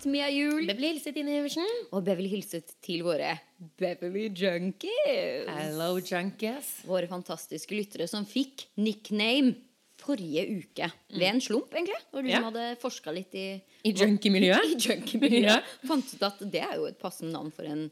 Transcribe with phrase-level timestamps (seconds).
[0.00, 0.66] Beverly Mia Juel.
[0.66, 1.66] Beverly hilset Ine Iversen.
[1.92, 3.34] Og Beverly hilset til våre
[3.78, 5.48] Beverly Junkies.
[5.50, 6.70] Hello, junkies.
[6.88, 9.54] Våre fantastiske lyttere som fikk nickname
[10.00, 10.88] forrige uke.
[11.12, 11.98] Ved en slump, egentlig.
[12.14, 12.36] Når du Ja.
[12.40, 14.64] som hadde forska litt i I junkiemiljøet.
[14.64, 15.44] I junkiemiljøet.
[15.44, 15.60] Ja.
[15.86, 17.90] Fant ut at det er jo et passende navn for en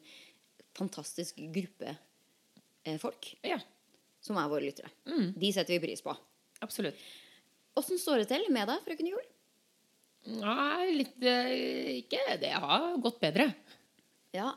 [0.74, 1.96] fantastisk gruppe
[2.86, 3.34] eh, folk.
[3.44, 3.58] Ja,
[4.20, 4.88] Som er våre lyttere.
[5.06, 5.34] Mm.
[5.38, 6.16] De setter vi pris på.
[6.62, 6.96] absolutt.
[7.76, 9.22] Åssen står det til med deg, frøken Jul?
[10.28, 13.48] Nei, litt eh, Ikke Det har gått bedre.
[14.36, 14.52] Ja,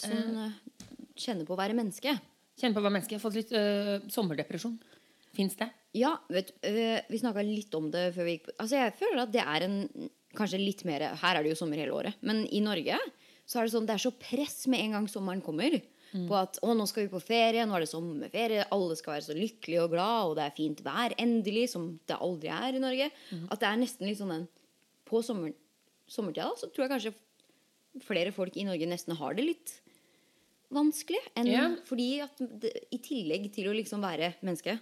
[0.00, 0.56] sånn eh,
[1.14, 2.16] Kjenne på å være menneske.
[2.58, 3.14] Kjenne på å være menneske.
[3.14, 4.74] Jeg har fått litt eh, sommerdepresjon.
[5.34, 5.68] Fins det?
[5.94, 9.22] Ja, vet, øh, vi snakka litt om det før vi gikk på Altså, jeg føler
[9.24, 9.80] at det er en
[10.34, 12.18] Kanskje litt mer Her er det jo sommer hele året.
[12.26, 12.98] Men i Norge
[13.46, 15.76] så er det sånn Det er så press med en gang sommeren kommer.
[16.28, 19.24] På at å, nå skal vi på ferie, nå er det sommerferie, alle skal være
[19.26, 22.82] så lykkelige og glad, og det er fint vær endelig, som det aldri er i
[22.82, 23.08] Norge.
[23.50, 24.44] At det er nesten litt sånn den
[25.04, 25.52] På sommer,
[26.08, 27.14] sommertida så tror jeg kanskje
[28.04, 29.74] flere folk i Norge nesten har det litt
[30.74, 31.20] vanskelig.
[31.38, 31.68] Enn, Ja.
[31.86, 34.78] Fordi at det, i tillegg til å liksom være menneske,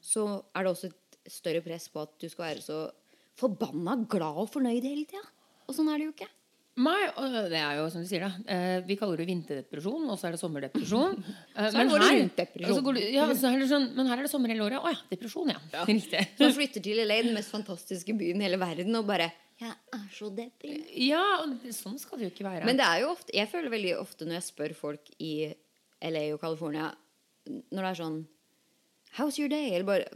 [0.00, 2.78] så er det også et større press på at du skal være så
[3.36, 5.24] forbanna glad og fornøyd hele tida.
[5.66, 6.28] Og sånn er det jo ikke.
[6.76, 8.32] Nei, og det er jo som du sier, da.
[8.50, 11.20] Eh, vi kaller det vinterdepresjon, og så er det sommerdepresjon.
[11.56, 12.82] Eh, Så går det her- depresjon.
[12.84, 14.82] går det- ja, så er det sånn, men her er det sommer hele året.
[14.82, 15.84] Å ja, depresjon, ja.
[15.86, 16.22] Riktig.
[16.36, 19.70] Så man flytter til LA, den mest fantastiske byen i hele verden, og bare Jeg
[19.94, 20.90] er så deprimert.
[20.98, 22.64] Ja, og sånn skal det jo ikke være.
[22.66, 25.32] Men det er jo ofte Jeg føler veldig ofte når jeg spør folk i
[26.02, 26.88] LA og California
[27.46, 28.16] Når det er sånn
[29.18, 29.70] How's your day?
[29.76, 30.08] Eller bare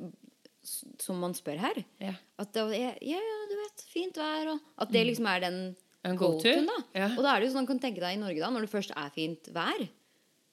[0.99, 1.79] Som man spør her.
[2.03, 2.15] Ja.
[2.43, 5.61] At det er Ja, ja, du vet, fint vær, og At det liksom er den
[6.05, 6.39] En go-to.
[6.39, 6.77] go-to-en, da.
[6.99, 7.09] Ja.
[7.17, 8.93] Og da er det jo sånn, kan tenke deg i Norge, da, når det først
[8.97, 9.81] er fint vær,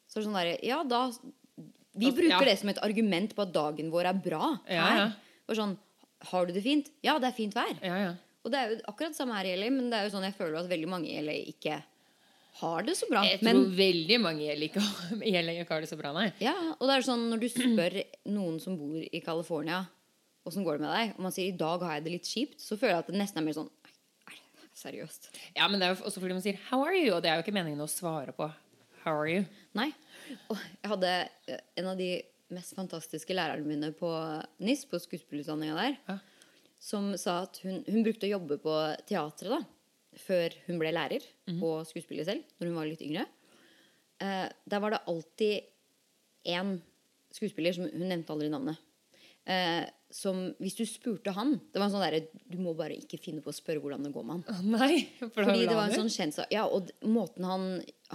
[0.10, 1.04] så er det sånn derre Ja, da
[1.96, 2.46] Vi bruker ja.
[2.46, 4.98] det som et argument på at dagen vår er bra Ja, her.
[5.02, 5.10] ja.
[5.50, 5.76] Og sånn
[6.32, 6.90] Har du det fint?
[7.06, 7.74] Ja, det er fint vær.
[7.82, 8.14] Ja, ja.
[8.46, 10.38] Og det er jo akkurat samme her i LA, men det er jo sånn jeg
[10.38, 11.80] føler at veldig mange i LA ikke
[12.62, 13.24] har det så bra.
[13.28, 14.70] Jeg Men tror veldig mange i LA
[15.66, 16.30] ikke har det så bra, nei.
[16.40, 17.98] ja, og det er sånn når du spør
[18.32, 19.82] noen som bor i California
[20.46, 22.60] åssen går det med deg, og man sier i dag har jeg det litt kjipt,
[22.62, 23.72] så føler jeg at det nesten er mer sånn
[24.30, 24.38] er
[24.78, 25.32] seriøst?
[25.58, 27.40] Ja, men det er jo også fordi man sier 'how are you', og det er
[27.40, 28.46] jo ikke meningen å svare på
[29.04, 29.46] 'how are you'.
[29.74, 29.90] Nei.
[30.50, 32.22] Og jeg hadde eh, en av de
[32.54, 34.10] mest fantastiske lærerne mine på
[34.60, 36.20] NIS, på skuespillerutdanninga der, Ja.
[36.86, 38.74] Som sa at hun, hun brukte å jobbe på
[39.10, 39.62] teatret da,
[40.22, 41.24] før hun ble lærer
[41.58, 43.26] og skuespiller selv, når hun var litt yngre.
[44.22, 45.72] Eh, der var det alltid
[46.56, 46.78] én
[47.36, 48.80] skuespiller, som hun nevnte aldri navnet,
[49.50, 53.18] eh, som hvis du spurte han Det var en sånn derre Du må bare ikke
[53.20, 54.44] finne på å spørre hvordan det går med han.
[54.54, 56.38] Oh, Nei, for Fordi det var en sånn kjent.
[56.54, 57.66] Ja, og måten han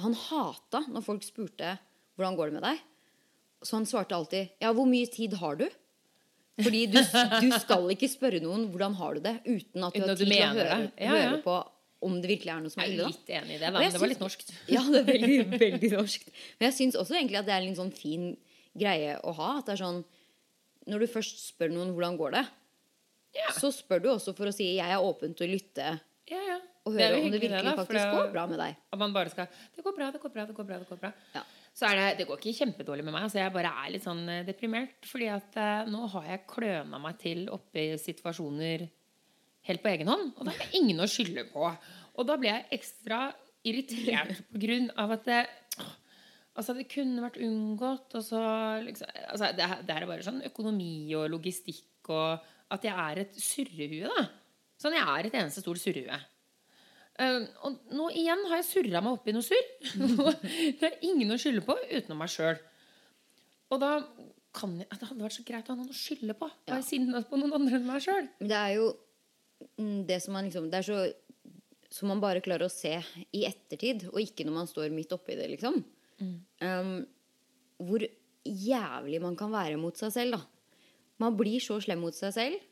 [0.01, 1.75] Han hata når folk spurte
[2.17, 2.81] hvordan går det med deg.
[3.67, 5.67] Så han svarte alltid Ja, hvor mye tid har du?
[6.65, 10.09] Fordi du, du skal ikke spørre noen hvordan har du det, uten at du Uten
[10.09, 10.79] har tid til å høre.
[10.97, 11.29] Ja, ja.
[11.31, 11.57] høre på
[12.01, 13.05] om det virkelig er noe som er ille.
[13.05, 14.53] Jeg er litt enig i det, men det var litt norskt.
[14.77, 16.31] Ja, det er veldig, veldig norskt.
[16.59, 18.31] Men jeg syns også egentlig at det er en sånn fin
[18.81, 19.51] greie å ha.
[19.61, 20.01] At det er sånn
[20.89, 22.45] Når du først spør noen hvordan går det,
[23.37, 23.51] Ja.
[23.55, 25.85] så spør du også for å si jeg er åpen til å lytte
[26.31, 26.57] Ja, ja.
[26.87, 28.77] og høre det om det virkelig virkelig da, faktisk det- går bra med deg.
[28.93, 30.79] At man bare skal Det går bra, det går bra, det går bra.
[30.81, 31.13] Det går bra.
[31.37, 31.43] Ja.
[31.77, 33.27] Så er det Det går ikke kjempedårlig med meg.
[33.27, 34.99] Altså jeg bare er litt sånn eh, deprimert.
[35.09, 38.89] Fordi at eh, nå har jeg kløna meg til oppi situasjoner
[39.69, 40.35] helt på egen hånd.
[40.37, 41.71] Og da er det ingen å skylde på.
[42.19, 43.23] Og da blir jeg ekstra
[43.67, 45.41] irritert på grunn av at det,
[46.59, 48.17] Altså, det kunne vært unngått.
[48.19, 48.41] Og så
[48.85, 53.35] liksom altså, det, det er bare sånn økonomi og logistikk og At jeg er et
[53.35, 54.23] surrehue, da.
[54.79, 56.17] Sånn, jeg er et eneste stort surrehue.
[57.21, 59.67] Uh, og nå igjen har jeg surra meg opp i noe surr.
[60.81, 62.61] det er ingen å skylde på utenom meg sjøl.
[63.71, 63.95] Og da
[64.57, 66.49] kan jeg, Det hadde vært så greit å ha noen å skylde på.
[66.65, 66.75] Ja.
[66.75, 68.27] Være sinna på noen andre enn meg sjøl.
[68.41, 68.89] Det er jo
[69.77, 71.03] mm, det som man liksom Det er så
[71.91, 72.93] som man bare klarer å se
[73.35, 75.81] i ettertid, og ikke når man står midt oppi det, liksom.
[76.23, 76.93] Um,
[77.83, 78.05] hvor
[78.47, 80.79] jævlig man kan være mot seg selv, da.
[81.21, 82.63] Man blir så slem mot seg selv.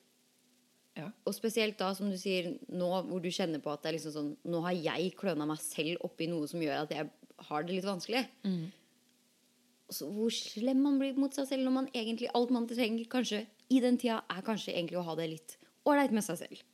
[0.98, 1.06] Ja.
[1.28, 4.14] Og spesielt da, som du sier, nå hvor du kjenner på at det er liksom
[4.16, 7.06] sånn Nå har jeg kløna meg selv oppi noe som gjør at jeg
[7.48, 8.24] har det litt vanskelig.
[8.42, 8.66] Mm.
[9.94, 13.44] så hvor slem man blir mot seg selv når man egentlig alt man trenger kanskje
[13.72, 15.54] i den tida, er kanskje egentlig å ha det litt
[15.88, 16.64] ålreit med seg selv.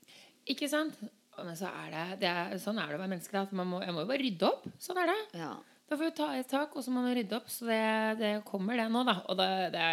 [0.51, 0.97] Ikke sant?
[1.35, 3.35] Men så er det, det er, sånn er det å være menneske.
[3.35, 4.67] da, man må, jeg må jo bare rydde opp.
[4.83, 5.21] Sånn er det.
[5.41, 5.53] Ja.
[5.85, 7.51] Da får vi ta et tak, og så må man rydde opp.
[7.51, 7.81] Så det,
[8.21, 9.17] det kommer, det nå, da.
[9.29, 9.89] Og det, det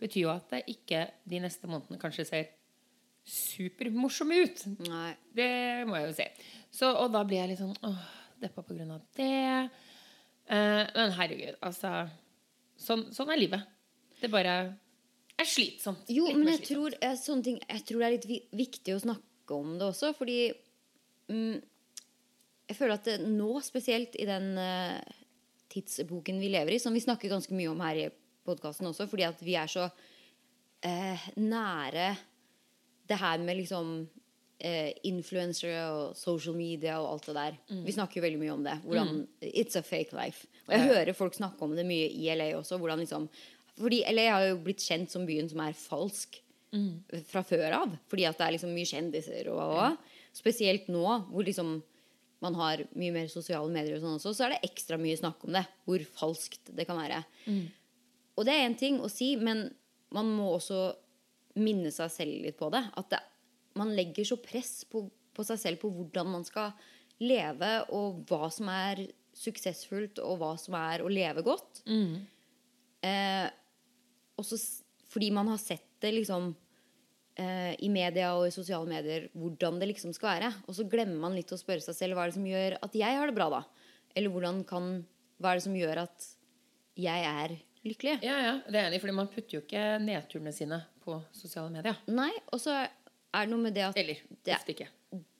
[0.00, 2.46] betyr jo at det ikke de neste månedene kanskje ser
[3.24, 4.62] supermorsomme ut.
[4.84, 5.14] Nei.
[5.34, 5.48] Det
[5.88, 6.28] må jeg jo si.
[6.74, 8.06] Så, og da blir jeg litt sånn åh,
[8.42, 9.70] deppa på grunn av det.
[10.44, 12.04] Eh, men herregud, altså
[12.76, 13.68] sånn, sånn er livet.
[14.20, 14.56] Det bare
[15.40, 16.10] er slitsomt.
[16.12, 19.56] Jo, men jeg tror, eh, sånne ting, jeg tror det er litt viktig å snakke
[19.56, 20.40] om det også, fordi
[21.28, 21.62] mm,
[22.64, 24.96] Jeg føler at det, nå, spesielt i den uh,
[25.68, 28.06] tidsepoken vi lever i, som vi snakker ganske mye om her i
[28.48, 32.06] podkasten også, fordi at vi er så uh, nære
[33.08, 33.90] det her med liksom
[34.58, 37.58] eh, influensere og social media og alt det der.
[37.84, 38.78] Vi snakker jo veldig mye om det.
[38.84, 40.46] Hvordan It's a fake life.
[40.66, 42.78] Og jeg hører folk snakke om det mye i LA også.
[42.80, 43.28] Liksom
[43.76, 46.40] Fordi LA har jo blitt kjent som byen som er falsk
[47.30, 47.96] fra før av.
[48.10, 51.76] Fordi at det er liksom mye kjendiser og, og Spesielt nå hvor liksom
[52.42, 55.44] man har mye mer sosiale medier og sånn også, så er det ekstra mye snakk
[55.46, 55.62] om det.
[55.86, 57.20] Hvor falskt det kan være.
[58.36, 59.68] Og det er én ting å si, men
[60.12, 60.80] man må også
[61.60, 62.82] minne seg selv litt på det.
[62.98, 63.20] At det,
[63.78, 66.74] man legger så press på, på seg selv på hvordan man skal
[67.22, 69.04] leve, og hva som er
[69.34, 71.82] suksessfullt, og hva som er å leve godt.
[73.04, 73.46] Eh,
[74.40, 74.58] også
[75.10, 76.48] fordi man har sett det liksom
[77.38, 80.52] eh, i media og i sosiale medier hvordan det liksom skal være.
[80.66, 82.98] Og så glemmer man litt å spørre seg selv hva er det som gjør at
[82.98, 83.62] jeg har det bra, da?
[84.14, 84.96] Eller hvordan kan,
[85.38, 86.28] hva er det som gjør at
[86.98, 88.16] jeg er lykkelig?
[88.24, 91.98] Ja, ja, det er enig, fordi man putter jo ikke nedturene sine på sosiale medier.
[92.12, 94.88] Nei, og så er det noe med det at Eller det, ofte ikke.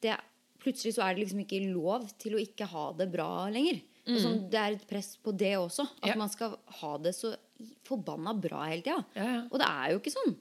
[0.04, 0.16] det,
[0.62, 3.82] plutselig så er det liksom ikke lov til å ikke ha det bra lenger.
[4.04, 4.18] Mm.
[4.20, 5.86] sånn, det er et press på det også.
[6.02, 6.10] At.
[6.10, 6.16] Ja.
[6.20, 7.30] man skal ha det så
[7.88, 8.98] forbanna bra hele tida.
[9.16, 9.42] Ja, ja.
[9.48, 10.34] Og det er jo ikke sånn.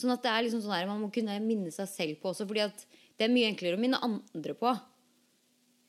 [0.00, 2.46] Sånn at det er liksom sånn der, Man må kunne minne seg selv på også.
[2.48, 2.86] fordi at
[3.18, 4.72] det er mye enklere å minne andre på.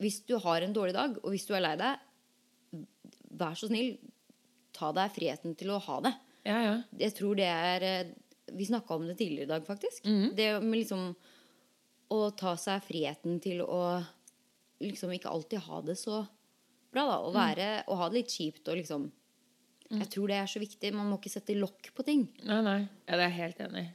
[0.04, 2.84] Hvis du har en dårlig dag, og hvis du er lei deg,
[3.40, 3.94] vær så snill,
[4.74, 6.12] ta deg friheten til å ha det.
[6.44, 6.74] Ja, ja.
[7.00, 8.12] Jeg tror det er eh,
[8.52, 10.04] Vi snakka om det tidligere i dag, faktisk.
[10.04, 10.34] Mhm.
[10.36, 11.14] Det med liksom
[12.12, 14.04] å ta seg friheten til å
[14.84, 16.18] liksom ikke alltid ha det så
[16.92, 17.16] bra, da.
[17.24, 17.38] Å Mm.
[17.40, 19.10] være Å ha det litt kjipt og liksom
[19.90, 20.92] Jeg tror det er så viktig.
[20.94, 22.28] Man må ikke sette lokk på ting.
[22.44, 22.78] Nei, nei.
[23.08, 23.90] Ja, det er jeg helt enig i.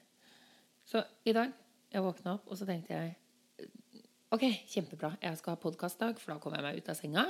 [0.86, 1.52] Så i dag
[1.92, 3.16] jeg våkna opp, og så tenkte jeg
[4.32, 5.18] Ok, kjempebra.
[5.22, 7.24] Jeg skal ha podkastdag, for da kommer jeg meg ut av senga.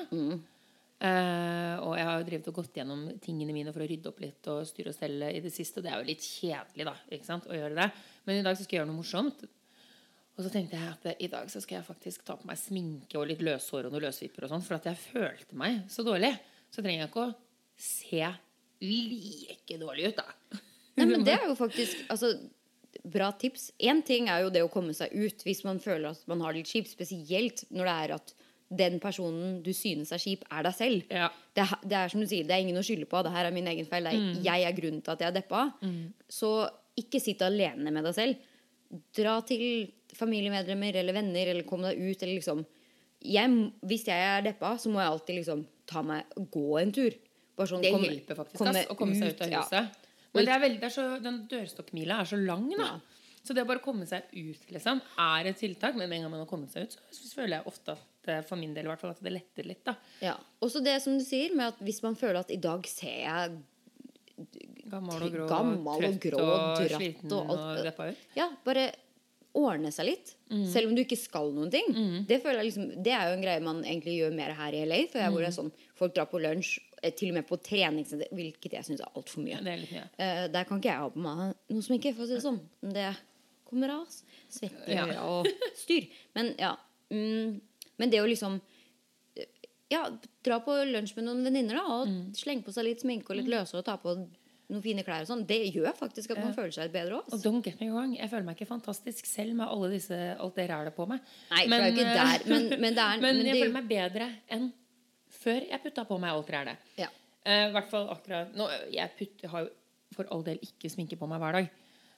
[0.99, 4.17] Eh, og jeg har jo drevet og gått gjennom tingene mine for å rydde opp
[4.19, 5.79] litt og styre og stelle i det siste.
[5.79, 7.87] Og det er jo litt kjedelig, da, ikke sant, å gjøre det.
[8.27, 9.45] Men i dag så skal jeg gjøre noe morsomt.
[10.35, 12.59] Og så tenkte jeg at eh, i dag så skal jeg faktisk ta på meg
[12.59, 16.03] sminke og litt løshår og noen løsvipper og sånn, for at jeg følte meg så
[16.07, 16.33] dårlig.
[16.69, 17.33] Så trenger jeg ikke å
[17.79, 18.23] se
[18.83, 20.59] like dårlig ut, da.
[20.99, 22.33] Nei, men det er jo faktisk altså,
[23.07, 23.69] bra tips.
[23.79, 26.55] Én ting er jo det å komme seg ut hvis man føler at man har
[26.55, 26.91] det litt kjipt.
[26.91, 28.35] Spesielt når det er at
[28.69, 31.05] den personen du synes er kjip, er deg selv.
[31.09, 31.29] Ja.
[31.57, 33.23] Det, er- det er som du sier, det er ingen å skylde på.
[33.25, 34.05] Det her er min egen feil.
[34.05, 35.63] Er, Jeg er grunnen til at jeg er deppa.
[36.29, 36.51] Så
[36.99, 38.35] ikke sitt alene med deg selv.
[39.17, 42.21] Dra til familiemedlemmer eller venner, eller kom deg ut.
[42.23, 42.61] Eller liksom
[43.25, 47.17] jeg, Hvis jeg er deppa, så må jeg alltid liksom ta meg gå en tur.
[47.59, 49.63] Sånn, Det kom, hjelper faktisk komme ass, å komme seg ut av ja.
[49.65, 49.97] huset.
[50.31, 52.85] Men det er veldig, det er så, den dørstokkmila er så lang, da.
[52.85, 53.17] Ja.
[53.43, 55.97] Så det å bare komme seg ut liksom, er et tiltak.
[55.97, 58.05] Men med en gang man har kommet seg ut, så, så føler jeg ofte at
[58.27, 59.83] eh, for min del i hvert fall, at det letter litt.
[59.85, 60.35] da Ja.
[60.61, 63.59] Også det som du sier, med at hvis man føler at i dag ser jeg
[64.89, 67.83] Gammel og grå, Gammel og grå, og dratt sliten og og, alt.
[67.85, 68.21] deppa ut.
[68.37, 68.87] Ja, bare
[69.59, 70.31] ordne seg litt.
[70.69, 71.89] Selv om du ikke skal noen ting.
[72.29, 74.83] Det, føler jeg liksom, det er jo en greie man egentlig gjør mer her i
[74.87, 74.99] LA.
[75.11, 77.57] For jeg, hvor det er sånn, Folk drar på lunsj, eh, til og med på
[77.65, 79.57] treningssenter, hvilket jeg syns er altfor mye.
[79.57, 80.05] Ja, det er litt mye.
[80.21, 81.41] uh, der kan ikke jeg ha på meg
[81.75, 82.61] noe som ikke, for å si det sånn.
[82.95, 83.07] Det
[83.69, 84.21] kommer oss.
[84.49, 85.07] Svetter Ja.
[85.27, 85.49] og
[85.83, 86.07] styr.
[86.37, 86.75] Men ja.
[87.11, 87.59] Mm,
[87.99, 88.59] men det å liksom
[89.37, 89.45] eh,
[89.91, 90.03] Ja,
[90.45, 91.79] dra på lunsj med noen venninner.
[91.81, 92.19] Og Mm.
[92.37, 94.13] slenge på seg litt sminke og litt løse og ta på
[94.69, 95.47] noen fine klær og sånn.
[95.49, 97.31] Det gjør faktisk at man føler seg litt bedre òg.
[97.33, 100.55] Og don't get me wrong, jeg føler meg ikke fantastisk selv med alle disse, alt
[100.55, 101.19] det rælet på meg.
[101.49, 102.45] Nei, for det er ikke der.
[102.45, 104.69] Men, men det er Men men jeg det, føler meg bedre enn
[105.39, 106.77] før jeg putta på meg alt rælet.
[107.01, 107.09] ja.
[107.49, 109.69] Uh, hvert fall akkurat nå, Jeg putt, har jo
[110.13, 111.69] for all del ikke sminke på meg hver dag.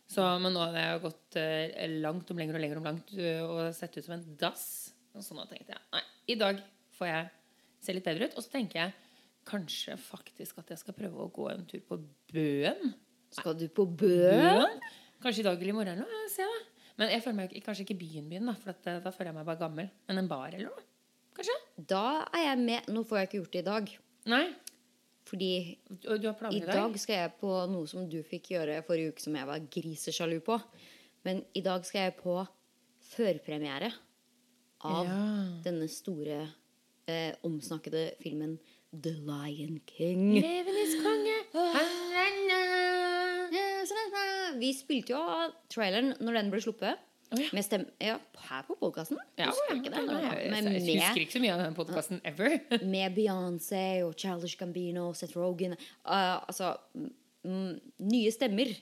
[0.09, 3.43] Så, men nå har jeg gått uh, langt om lenger og lenger om langt uh,
[3.47, 4.90] og sett ut som en dass.
[5.15, 6.01] Og så nå tenkte jeg nei,
[6.31, 6.59] i dag
[6.97, 7.29] får jeg
[7.83, 8.35] se litt bedre ut.
[8.37, 8.93] Og så tenker jeg
[9.49, 11.97] kanskje faktisk at jeg skal prøve å gå en tur på
[12.31, 12.93] Bøen.
[13.33, 14.77] Skal du på Bøen?
[15.21, 15.99] Kanskje i dag eller i morgen.
[16.01, 16.87] eller noe, Se, da.
[16.99, 19.47] Men jeg føler meg kanskje ikke byen byen, da, for eh, da føler jeg meg
[19.47, 19.87] bare gammel.
[20.09, 20.83] Men en bar eller noe?
[21.37, 21.55] Kanskje?
[21.89, 22.03] Da
[22.35, 22.89] er jeg med.
[22.93, 23.91] Nå får jeg ikke gjort det i dag.
[24.31, 24.43] Nei?
[25.31, 25.51] Fordi
[25.87, 29.13] Du, du har i i dag skal jeg på noe som du fikk gjøre forrige
[29.13, 30.57] uke, som jeg var grisesjalu på.
[31.25, 32.35] Men i dag skal jeg på
[33.11, 33.91] førpremiere
[34.83, 35.61] av Ja.
[35.63, 36.47] denne store,
[37.07, 38.59] eh, omsnakkede filmen
[38.93, 40.33] The Lion King.
[40.41, 41.35] Levenes konge.
[41.55, 41.87] Eh,
[44.59, 46.97] Vi spilte jo av traileren når den ble sluppet.
[47.31, 47.47] Oh, ja.
[47.55, 48.17] Med stemme Ja,
[48.49, 49.17] her på podkasten.
[49.39, 52.57] Ja, Husker jeg husker ikke så mye av den podkasten ever.
[52.85, 55.73] med Beyoncé og Childish Gambino, Seth Rogen
[56.05, 56.73] Uh, Altså
[57.45, 58.73] nye stemmer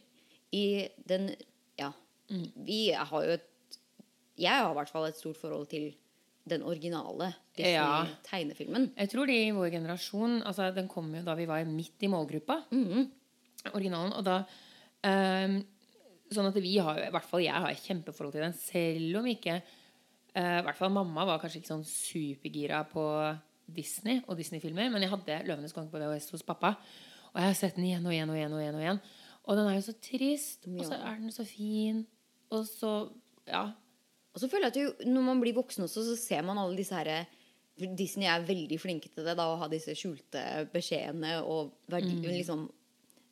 [0.51, 1.35] i den
[1.77, 1.91] Ja.
[2.29, 2.51] Mm.
[2.65, 3.45] Vi har jo et
[4.39, 5.89] Jeg har i hvert fall et stort forhold til
[6.49, 7.33] den originale.
[7.57, 8.89] Disney-tegnefilmen.
[8.97, 12.09] Jeg tror de i vår generasjon altså Den kom jo da vi var midt i
[12.11, 12.61] målgruppa.
[13.73, 14.15] Originalen.
[14.15, 14.39] Og da
[15.03, 15.59] um,
[16.29, 18.55] Sånn at vi har I hvert fall jeg har et kjempeforhold til den.
[18.57, 23.05] Selv om ikke uh, I hvert fall mamma var kanskje ikke sånn supergira på
[23.69, 24.89] Disney og Disney-filmer.
[24.89, 26.75] Men jeg hadde 'Løvenes konge' på VHS hos pappa.
[27.33, 28.55] Og jeg har sett den igjen og igjen og igjen.
[28.55, 29.01] Og igjen og igjen
[29.49, 30.65] Og den er jo så trist.
[30.69, 32.07] Og så er den så fin.
[32.49, 33.11] Og så
[33.49, 33.71] Ja.
[34.33, 36.93] Og så føler jeg at når man blir voksen også, så ser man alle disse
[36.95, 37.25] her
[37.95, 40.41] Disney er veldig flinke til det, da, å ha disse skjulte
[40.73, 42.33] beskjedene og verdi, Mm.
[42.35, 42.65] liksom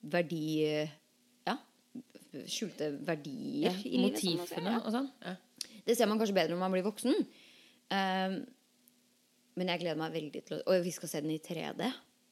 [0.07, 0.43] verdi...
[1.45, 1.57] Ja.
[2.47, 4.77] Skjulte verdier ja ja.
[4.79, 5.09] og sånn.
[5.25, 5.35] Ja.
[5.87, 7.13] Det ser man kanskje bedre når man blir voksen.
[7.91, 8.37] Um,
[9.57, 11.87] men jeg gleder meg veldig til å Og vi skal se den i 3D.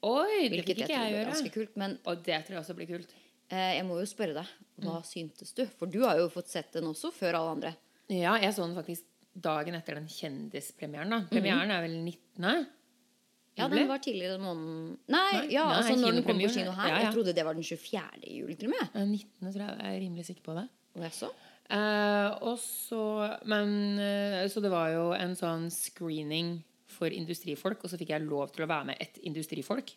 [0.05, 1.53] Oi, det fikk jeg ikke jeg blir gjøre.
[1.55, 1.77] kult.
[1.79, 3.13] Men Og det tror jeg også blir kult.
[3.51, 4.47] Uh, jeg må jo spørre deg,
[4.83, 5.03] hva Mm.
[5.07, 5.65] syntes du?
[5.79, 7.75] For du har jo fått sett den også før alle andre.
[8.11, 11.11] Ja, jeg så den faktisk dagen etter den kjendispremieren.
[11.11, 12.67] da Premieren er vel 19.
[13.55, 16.51] Ja, den var tidligere den måneden Nei, Nei, ja, nei, altså når den kom på
[16.51, 16.89] kino her.
[16.89, 17.03] ja, ja.
[17.05, 18.31] Jeg trodde det var den 24.
[18.35, 18.89] juli til og med.
[18.91, 19.53] Eh, 19.
[19.53, 19.77] tror jeg.
[19.79, 20.65] Jeg er rimelig sikker på det.
[20.95, 21.29] Og jeg så.
[21.75, 23.01] Eh, og så
[23.49, 26.59] Men eh, Så det var jo en sånn screening
[26.95, 29.95] for industrifolk, og så fikk jeg lov til å være med et industrifolk.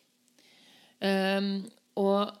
[0.99, 2.33] Um, og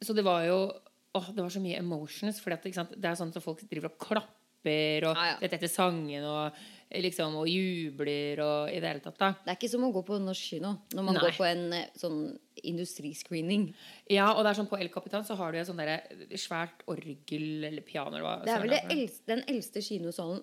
[0.00, 0.72] Så det var jo
[1.14, 2.40] Åh, det var så mye emotions.
[2.42, 5.36] For det er sånn at folk driver og klapper og Ja, ja.
[5.44, 6.52] etter sangen og
[6.94, 9.18] liksom og jubler og i det hele tatt.
[9.18, 11.22] da Det er ikke som å gå på norsk kino når man Nei.
[11.24, 12.18] går på en eh, sånn
[12.62, 13.74] industriscreening.
[14.12, 16.02] Ja, og det er sånn på El Capitan så har du et sånt derre
[16.38, 20.42] svært orgel eller piano eller hva Det er vel det eldste, den eldste kinosalen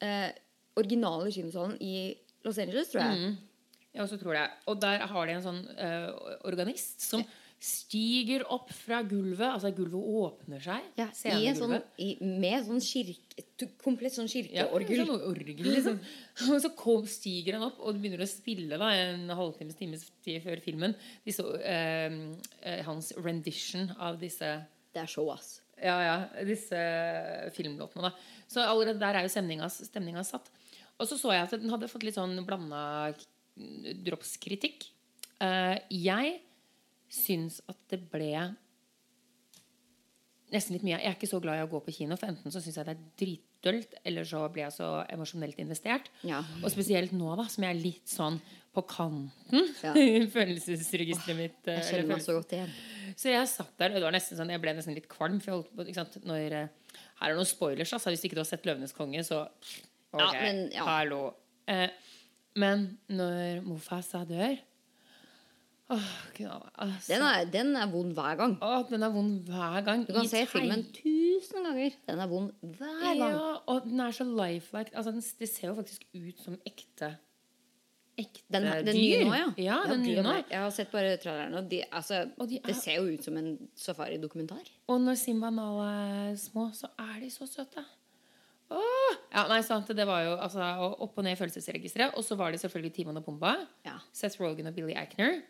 [0.00, 0.30] eh,
[0.80, 2.14] Originale kinosalen i
[2.46, 3.32] Los Angeles, tror jeg.
[3.92, 4.48] Ja, så tror jeg.
[4.70, 6.06] Og der har de en sånn eh,
[6.46, 7.24] organist som
[7.60, 9.44] stiger opp fra gulvet.
[9.44, 10.86] Altså gulvet åpner seg.
[10.96, 14.64] Ja, i en sånn, i, med sånn kirke, komplett sånn Ja.
[14.72, 15.98] Sånn orgel, liksom.
[16.54, 20.40] Og så kom, stiger han opp og begynner å spille da, en halvtimes time tid
[20.46, 20.96] før filmen.
[21.26, 22.16] Disse, eh,
[22.64, 24.54] eh, hans rendition av disse
[24.90, 25.60] Det er show, ass.
[25.76, 26.80] ja, ja, disse
[27.54, 28.08] filmlåtene.
[28.08, 30.48] da Så allerede der er jo stemninga, satt.
[30.98, 33.12] Og så så jeg at den hadde fått litt sånn blanda
[34.04, 34.88] dropskritikk.
[35.40, 36.40] Eh, jeg
[37.10, 38.32] syns at det ble
[40.50, 40.96] nesten litt mye.
[40.98, 42.86] Jeg er ikke så glad i å gå på kino, for enten så syns jeg
[42.88, 46.08] det er dritdølt, eller så blir jeg så emosjonelt investert.
[46.26, 46.40] Ja.
[46.64, 48.40] Og spesielt nå, da, som jeg er litt sånn
[48.74, 49.92] på kanten Ja.
[50.34, 51.60] følelsesregisteret mitt.
[51.70, 52.72] eh, Jeg kjenner meg så godt igjen.
[53.18, 55.38] så jeg satt der, og det var nesten sånn, jeg ble nesten litt kvalm.
[55.42, 57.94] For jeg holdt på, ikke sant, når, eh, her er noen spoilers.
[57.94, 60.84] Altså, hvis ikke du har sett 'Løvenes konge', så ok, Ja, men, ja.
[60.86, 61.34] hallo.
[61.68, 61.90] Eh,
[62.58, 64.58] men når Mofasa dør
[65.90, 66.10] Åh,
[66.78, 67.08] altså.
[67.10, 68.52] Den er, den er vond hver gang.
[68.62, 70.04] Åh, den er vond hver gang.
[70.06, 71.96] Du kan I se tegn- filmen tusen ganger.
[72.06, 73.18] Den er vond hver gang.
[73.34, 74.94] Ja, og den er så lifelike.
[74.94, 77.16] Altså, den, det ser jo faktisk ut som ekte
[78.20, 79.00] Ekte Den, den dyr.
[79.00, 79.46] nye nå, ja.
[79.64, 80.32] Ja, den nye nå.
[80.50, 83.24] Jeg har sett bare traileren, og de, altså, Og de er- det ser jo ut
[83.24, 84.60] som en safaridokumentar.
[84.88, 85.86] Og når Simba og Nala
[86.30, 87.82] er små, så er de så søte.
[88.70, 89.16] Åh!
[89.32, 90.60] Ja, nei, sant, det var jo altså,
[91.00, 92.14] opp og ned i følelsesregisteret.
[92.18, 93.54] Og så var det selvfølgelig Timon og Pumba.
[93.86, 93.96] Ja.
[94.12, 95.40] Seth Rogan og Billy Eichner.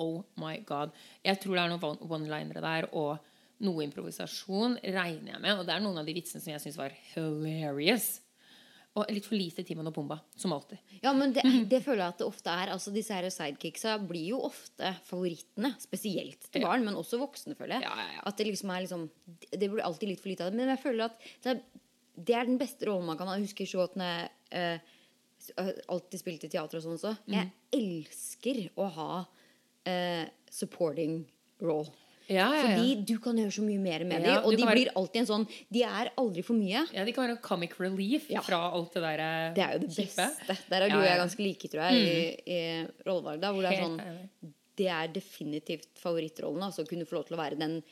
[0.00, 0.94] Oh my god.
[1.26, 3.18] Jeg tror det er noen one- one-linere der og
[3.60, 5.58] noe improvisasjon, regner jeg med.
[5.60, 8.08] Og det er noen av de vitsene som jeg syns var hilarious.
[8.98, 10.80] Og litt for lite Timon og Pumba, som alltid.
[11.04, 12.72] Ja, men det, det føler jeg at det ofte er.
[12.74, 15.74] Altså Disse her sidekicksa blir jo ofte favorittene.
[15.82, 17.86] Spesielt til barn, men også voksne, føler jeg.
[17.86, 18.24] Ja, ja, ja.
[18.26, 19.04] At det liksom er liksom
[19.52, 20.58] Det blir alltid litt for lite av det.
[20.58, 21.60] Men jeg føler at det er,
[22.30, 23.36] det er den beste rollen man kan ha.
[23.38, 24.96] Jeg husker så godt når jeg eh,
[25.62, 27.14] øh, alltid spilte teater og sånn også.
[27.30, 29.10] Jeg elsker å ha
[29.86, 31.24] eh, supporting
[31.60, 31.88] role.
[32.30, 32.62] Ja, ja, ja.
[32.76, 34.44] Fordi du kan gjøre så mye mer med Ja, dem.
[34.46, 36.84] Og de være- blir alltid en sånn De er aldri for mye.
[36.94, 38.40] Ja, De kan være comic relief Ja.
[38.40, 40.28] fra alt det der eh, Det er jo det beste.
[40.70, 41.94] Der er du Ja, og jeg ganske like, tror jeg,
[42.46, 43.40] i, i rollevalg.
[43.40, 44.52] da, Hvor det er sånn.
[44.76, 46.62] Det er definitivt favorittrollen.
[46.62, 47.82] Altså kunne få lov til å være den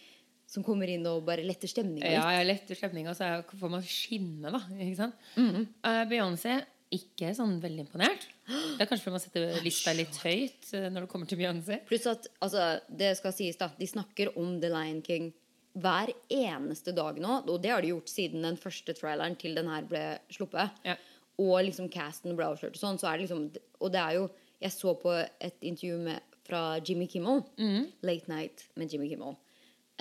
[0.47, 2.39] som kommer inn og bare letter stemninga Ja, litt.
[2.39, 4.61] jeg letter stemninga, så får man skinne, da.
[4.79, 5.15] Ikke sant?
[5.37, 5.67] Mhm.
[5.85, 6.65] uh, Beyoncé
[6.95, 8.25] ikke sånn veldig imponert.
[8.49, 11.81] Det er kanskje fordi man setter lista litt høyt eh, når det kommer til Beyoncé.
[11.89, 13.69] Pluss at altså, det skal sies, da.
[13.77, 15.31] De snakker om The Lion King
[15.79, 17.43] hver eneste dag nå.
[17.47, 20.03] Og det har de gjort siden den første traileren til den her ble
[20.33, 20.81] sluppet.
[20.89, 20.97] Ja.
[21.39, 22.99] Og liksom casten ble avslørt og sånn.
[23.01, 23.47] Så er det liksom
[23.85, 24.29] Og det er jo
[24.59, 27.45] Jeg så på et intervju med, fra Jimmy Kimmel.
[27.61, 27.93] Mhm.
[28.03, 29.37] Late Night med Jimmy Kimmel.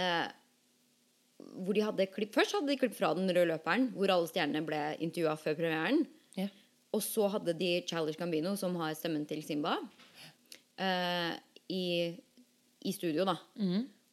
[0.01, 0.27] Eh,
[1.37, 4.65] hvor de hadde klipp Først hadde de klipp fra Den røde løperen, hvor alle stjernene
[4.65, 6.07] ble intervjua før premieren.
[6.97, 9.75] Og så hadde de Childish Gambino, som har stemmen til Simba,
[10.81, 11.33] eh,
[11.69, 11.83] i,
[12.87, 13.37] i studio, da.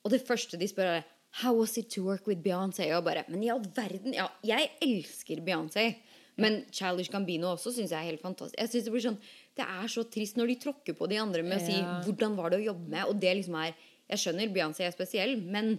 [0.05, 1.11] Og det første de spør, er
[1.43, 2.93] How was it to work with Beyoncé?
[2.95, 4.12] Og bare, Men i all verden!
[4.14, 5.97] Ja, jeg elsker Beyoncé.
[6.37, 8.59] Men Childish Gambino også syns jeg er helt fantastisk.
[8.59, 9.19] Jeg synes Det blir sånn
[9.55, 12.00] Det er så trist når de tråkker på de andre med å si Ja.
[12.03, 13.75] 'hvordan var det å jobbe med', og det liksom er
[14.11, 15.79] Jeg skjønner Beyoncé er spesiell, men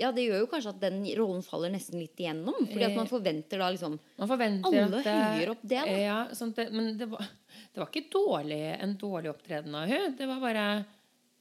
[0.00, 2.56] ja, det gjør jo kanskje at den rollen faller nesten litt igjennom.
[2.70, 5.98] Fordi at man forventer da liksom Man forventer Alle det- høyer opp det, da.
[6.00, 7.26] Ja, sånn det, men det var,
[7.74, 10.64] det var ikke dårlig, en dårlig opptreden av hun Det var bare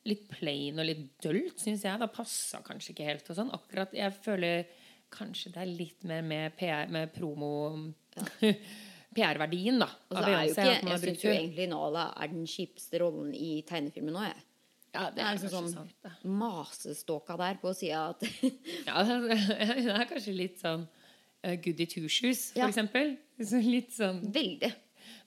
[0.09, 1.99] litt plain og litt dølt, syns jeg.
[1.99, 3.29] Det passa kanskje ikke helt.
[3.29, 3.51] og sånn.
[3.53, 4.65] Akkurat, Jeg føler
[5.11, 7.49] kanskje det er litt mer med, PR, med promo
[9.15, 9.87] PR-verdien, da.
[10.11, 13.61] Og så jo ikke at Jeg syns jo egentlig Nala er den kjipeste rollen i
[13.67, 14.43] tegnefilmen nå, jeg.
[14.93, 18.23] Ja, Det er liksom sånn sant, maseståka der på sida at
[18.87, 20.87] Ja, det er kanskje litt sånn
[21.45, 22.67] uh, goody two shoes, for Ja.
[22.71, 23.17] eksempel.
[23.51, 24.71] Så litt sånn Veldig.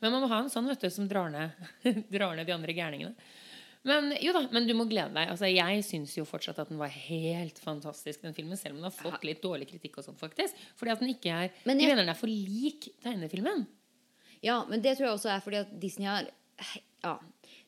[0.02, 2.74] Men man må ha en sånn vet du, som drar ned, drar ned de andre
[2.74, 3.14] gærningene.
[3.86, 5.30] Men jo da, men du må glede deg.
[5.32, 8.54] Altså, jeg syns jo fortsatt at den var helt fantastisk, den filmen.
[8.58, 10.54] Selv om den har fått litt dårlig kritikk og sånn, faktisk.
[10.78, 13.64] Fordi at den ikke er Men Jeg jeg- mener den er for lik tegnefilmen.
[14.42, 16.28] Ja, men det tror jeg også er fordi at Disney har
[17.02, 17.16] Ja.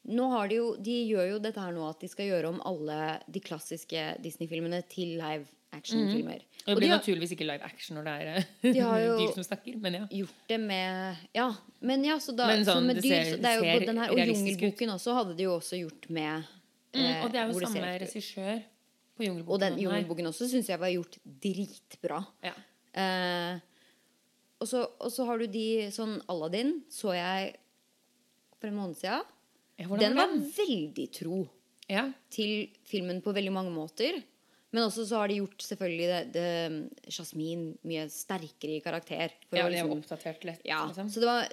[0.05, 2.59] Nå har de jo De gjør jo dette her nå at de skal gjøre om
[2.69, 6.43] alle de klassiske Disney-filmene til live action-filmer.
[6.65, 9.47] Og det blir de har naturligvis ikke live action når det er De dyr som
[9.47, 10.05] snakker, men ja.
[10.21, 11.49] gjort det med Ja,
[11.81, 14.03] men ja, så da Men sånn, så med det dyr, ser- så det jo den
[14.03, 14.23] her Og.
[14.31, 16.53] Jungelboken også hadde de jo også gjort med
[16.95, 18.59] Mm, eh, og det er jo samme regissør
[19.19, 19.55] på Jungelboken.
[19.57, 19.79] Og den.
[19.83, 22.21] Jungelboken også syns jeg var gjort dritbra.
[22.47, 22.53] Ja.
[22.95, 23.59] Eh,
[24.61, 27.57] og, så, og så har du de sånn Aladdin så jeg
[28.61, 29.27] for en måned siden.
[29.79, 30.45] Ja, Den var den?
[30.57, 31.49] veldig tro
[31.91, 32.13] Ja.
[32.31, 34.23] til filmen på veldig mange måter.
[34.75, 39.31] Men også så har de gjort selvfølgelig det, det Jasmin mye sterkere i karakter.
[39.53, 40.63] Ja, var liksom, oppdatert litt.
[40.67, 41.11] ja, liksom.
[41.11, 41.49] så det var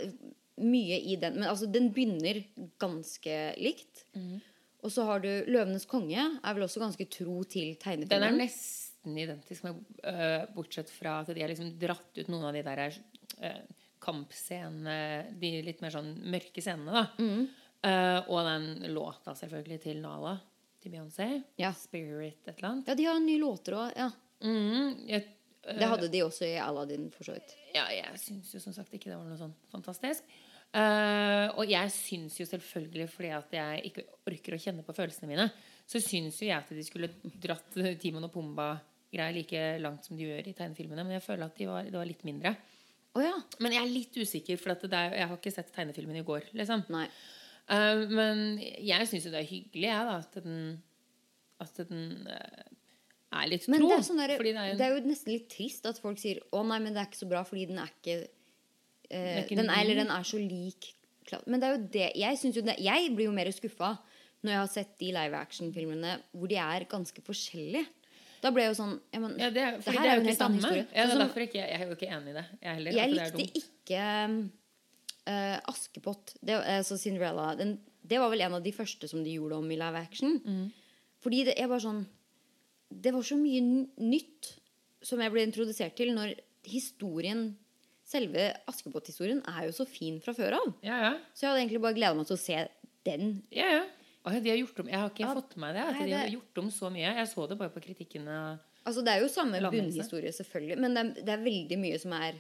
[0.58, 1.36] mye i den.
[1.38, 2.44] Men altså, den begynner
[2.82, 4.06] ganske likt.
[4.16, 4.40] Mm.
[4.82, 9.18] Og så har du 'Løvenes konge', er vel også ganske tro til Den er nesten
[9.18, 12.98] identisk, med, øh, bortsett fra at de har liksom dratt ut noen av de der
[13.44, 13.62] øh,
[14.02, 17.08] kampscenene, de litt mer sånn mørke scenene, da.
[17.20, 17.48] Mm.
[17.82, 20.36] Eh, og den låta selvfølgelig til Nala,
[20.82, 21.28] til Beyoncé.
[21.58, 21.72] Ja.
[21.74, 22.88] 'Spirit' et eller annet.
[22.88, 23.92] Ja, de har nye låter òg.
[23.98, 24.12] Ja.
[24.44, 25.26] Mm, jeg,
[25.68, 27.56] øh, Det hadde de også i Aladdin, for så vidt.
[27.74, 30.24] Ja, jeg syns jo som sagt ikke det var noe sånn fantastisk.
[30.72, 35.28] Uh, og jeg syns jo selvfølgelig, fordi at jeg ikke orker å kjenne på følelsene
[35.28, 35.50] mine,
[35.86, 37.10] så syns jo jeg at de skulle
[37.44, 41.04] dratt Timon og Pumba-greier like langt som de gjør i tegnefilmene.
[41.04, 42.56] Men jeg føler at de var, det var litt mindre.
[43.12, 43.36] Oh, ja.
[43.60, 46.48] Men jeg er litt usikker, for er, jeg har ikke sett tegnefilmen i går.
[46.56, 47.10] liksom Nei.
[47.72, 50.62] Eh, Men jeg syns jo det er hyggelig, jeg, da, at den,
[51.64, 52.70] at den uh,
[53.32, 53.92] er litt Men tro.
[53.92, 56.42] det er, sånn der, det er det er jo nesten litt trist at folk sier
[56.52, 58.18] 'Å nei, men det er ikke så bra fordi den er ikke,
[59.10, 60.92] eh, er ikke den er, Eller den er så lik
[61.46, 63.94] Men det er jo det Jeg, jo det, jeg blir jo mer skuffa
[64.42, 67.86] når jeg har sett de live action-filmene hvor de er ganske forskjellige.
[68.42, 70.24] Da ble jeg jo sånn ja, men, ja, det, er- det, her det er jo
[70.26, 70.62] ikke samme.
[70.66, 72.46] Ja, det Sånn er derfor ikke, jeg er jo ikke enig i det.
[72.58, 74.06] Jeg, heller, Jeg er likte ikke
[75.30, 77.56] eh, Askepott, det, altså Cinderella.
[77.60, 80.40] Den, det var vel en av de første som de gjorde om i live action.
[80.46, 80.72] Mm.
[81.22, 82.06] Fordi det er bare sånn
[82.92, 83.62] Det var så mye
[84.02, 84.48] nytt
[85.06, 86.34] som jeg ble introdusert til når
[86.68, 87.52] historien
[88.12, 90.72] Selve Askepott-historien er jo så fin fra før av.
[90.84, 91.12] Ja, ja.
[91.32, 92.58] Så jeg hadde egentlig bare gleda meg til å se
[93.08, 93.38] den.
[93.56, 93.86] Ja, ja.
[94.28, 95.86] Å, de har gjort om, jeg har ikke Ja, fått med meg det.
[95.86, 97.14] At nei, de har det- gjort om så mye.
[97.22, 98.28] Jeg så det bare på kritikken.
[98.84, 102.14] Altså Det er jo samme bunnhistorie, selvfølgelig, men det er, det er veldig mye som
[102.20, 102.36] er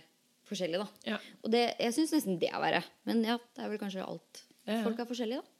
[0.51, 0.81] forskjellig.
[0.83, 1.21] da Ja.
[1.41, 2.83] Og det, jeg syns nesten det er verre.
[3.09, 4.43] Men ja, det er vel kanskje alt.
[4.67, 4.81] Ja.
[4.85, 5.57] Folk er forskjellige, da.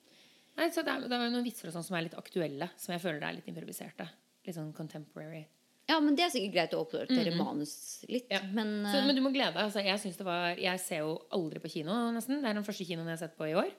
[0.60, 2.92] Nei, så det er, det er noen vitser og sånn som er litt aktuelle, som
[2.94, 4.06] jeg føler er litt improviserte.
[4.46, 5.46] Litt sånn contemporary.
[5.90, 7.74] Ja, men det er sikkert greit å oppdatere manus
[8.12, 8.30] litt.
[8.32, 8.42] Ja.
[8.54, 9.64] Men, Så, eh, men du må glede deg.
[9.66, 12.40] Altså, jeg, var, jeg ser jo aldri på kino, nesten.
[12.44, 13.72] Det er den første kinoen jeg har sett på i år.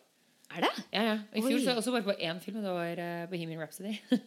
[0.53, 0.73] er det?
[0.93, 1.17] Ja, ja.
[1.33, 3.95] I fjor så jeg også bare på én film, og det var uh, Bohemian Rhapsody.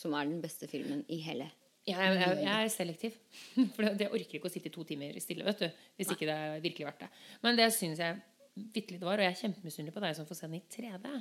[0.00, 1.48] Som er den beste filmen i hele
[1.86, 3.16] Jeg, jeg, jeg er selektiv.
[3.76, 5.66] For det- jeg orker ikke å sitte i to timer stille vet du,
[5.98, 7.08] hvis ikke det er virkelig verdt det.
[7.44, 8.20] Men det syns jeg
[8.54, 11.14] vitterlig det var, og jeg er kjempemisunnelig på deg som får se den i 3D.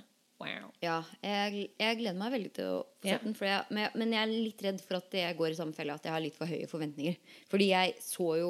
[0.43, 0.69] Wow.
[0.83, 3.35] Ja, jeg, jeg gleder meg veldig til å få sett den.
[3.37, 5.75] For jeg, men, jeg, men jeg er litt redd for at jeg går i samme
[5.77, 7.15] felle, at jeg har litt for høye forventninger.
[7.51, 8.49] Fordi jeg så jo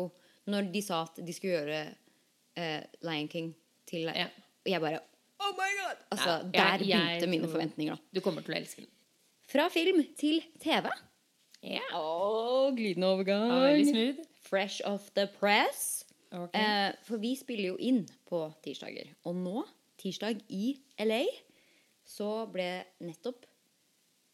[0.50, 1.82] Når de sa at de skulle gjøre
[2.60, 3.52] eh, Lion King
[3.88, 4.26] til Ja.
[4.64, 5.00] Og jeg bare
[5.44, 6.02] Oh my god!
[6.16, 8.12] Altså, Ja, Der begynte mine forventninger, da.
[8.16, 8.90] Du kommer til å elske den.
[9.52, 10.88] Fra film til TV.
[11.64, 11.84] Ja.
[11.96, 13.50] Oh, glidende overgang.
[13.52, 14.26] Veldig smooth.
[14.44, 16.04] Fresh off the press.
[16.34, 16.60] Okay.
[16.60, 19.12] Eh, for vi spiller jo inn på tirsdager.
[19.30, 19.64] Og nå,
[20.02, 21.24] tirsdag i LA,
[22.06, 22.68] så ble
[23.06, 23.46] nettopp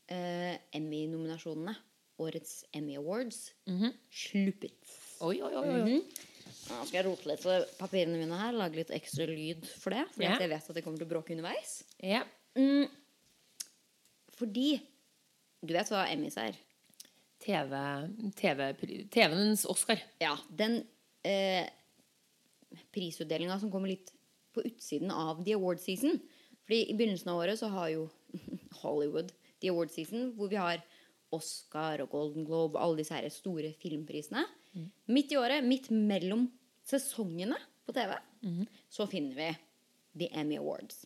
[0.09, 1.75] eh, Emmy-nominasjonene,
[2.19, 3.93] årets Emmy Awards, Mhm.
[4.09, 4.95] sluppet.
[5.21, 5.67] Oi, oi, oi.
[5.67, 5.81] oi.
[5.83, 6.01] Mhm.
[6.69, 10.05] Nå skal jeg rote litt på papirene mine her, lage litt ekstra lyd for det.
[10.15, 10.39] Fordi yeah.
[10.41, 11.83] jeg vet at det kommer til å bråke underveis.
[12.01, 12.25] Yeah.
[12.57, 12.89] Mm,
[14.39, 14.79] fordi
[15.61, 16.55] Du vet hva Emmys er?
[17.39, 17.73] TV,
[18.35, 18.73] TV,
[19.11, 20.01] TV-ens Oscar.
[20.19, 20.81] Ja, den
[21.23, 21.69] eh,
[22.93, 24.11] prisutdelinga som kommer litt
[24.55, 26.19] på utsiden av The Award Season.
[26.67, 28.07] Fordi i begynnelsen av året så har jo
[28.81, 30.81] Hollywood The Award Season, hvor vi har
[31.35, 34.45] Oscar og Golden Globe, og alle disse her store filmprisene.
[35.09, 36.47] Midt i året, midt mellom
[36.87, 38.15] sesongene på TV,
[38.89, 39.49] så finner vi
[40.23, 41.03] The Emmy Awards.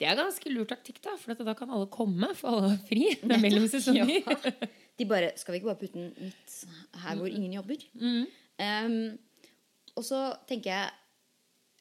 [0.00, 3.02] Det er ganske lur taktikk, da, for da kan alle komme, for alle har fri.
[3.20, 4.14] Det er mellom sesonger.
[4.24, 4.68] Ja.
[4.98, 6.56] De bare Skal vi ikke bare putte den midt
[7.04, 7.84] her hvor ingen jobber?
[8.60, 9.18] Um,
[9.96, 10.90] og så tenker jeg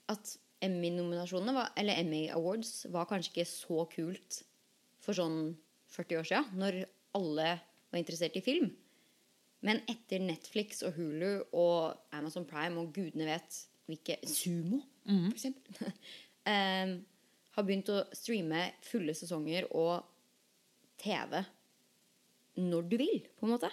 [0.09, 4.41] at Emmy-nominasjonene, eller Emmy Awards, var kanskje ikke så kult
[4.99, 5.53] for sånn
[5.93, 6.79] 40 år siden, når
[7.17, 7.49] alle
[7.89, 8.71] var interessert i film.
[9.65, 14.81] Men etter Netflix og Hulu og Amazon Prime og gudene vet hvilke Sumo,
[15.29, 15.93] for eksempel,
[16.53, 16.93] um,
[17.55, 20.03] har begynt å streame fulle sesonger og
[20.99, 21.39] TV
[22.59, 23.71] når du vil, på en måte,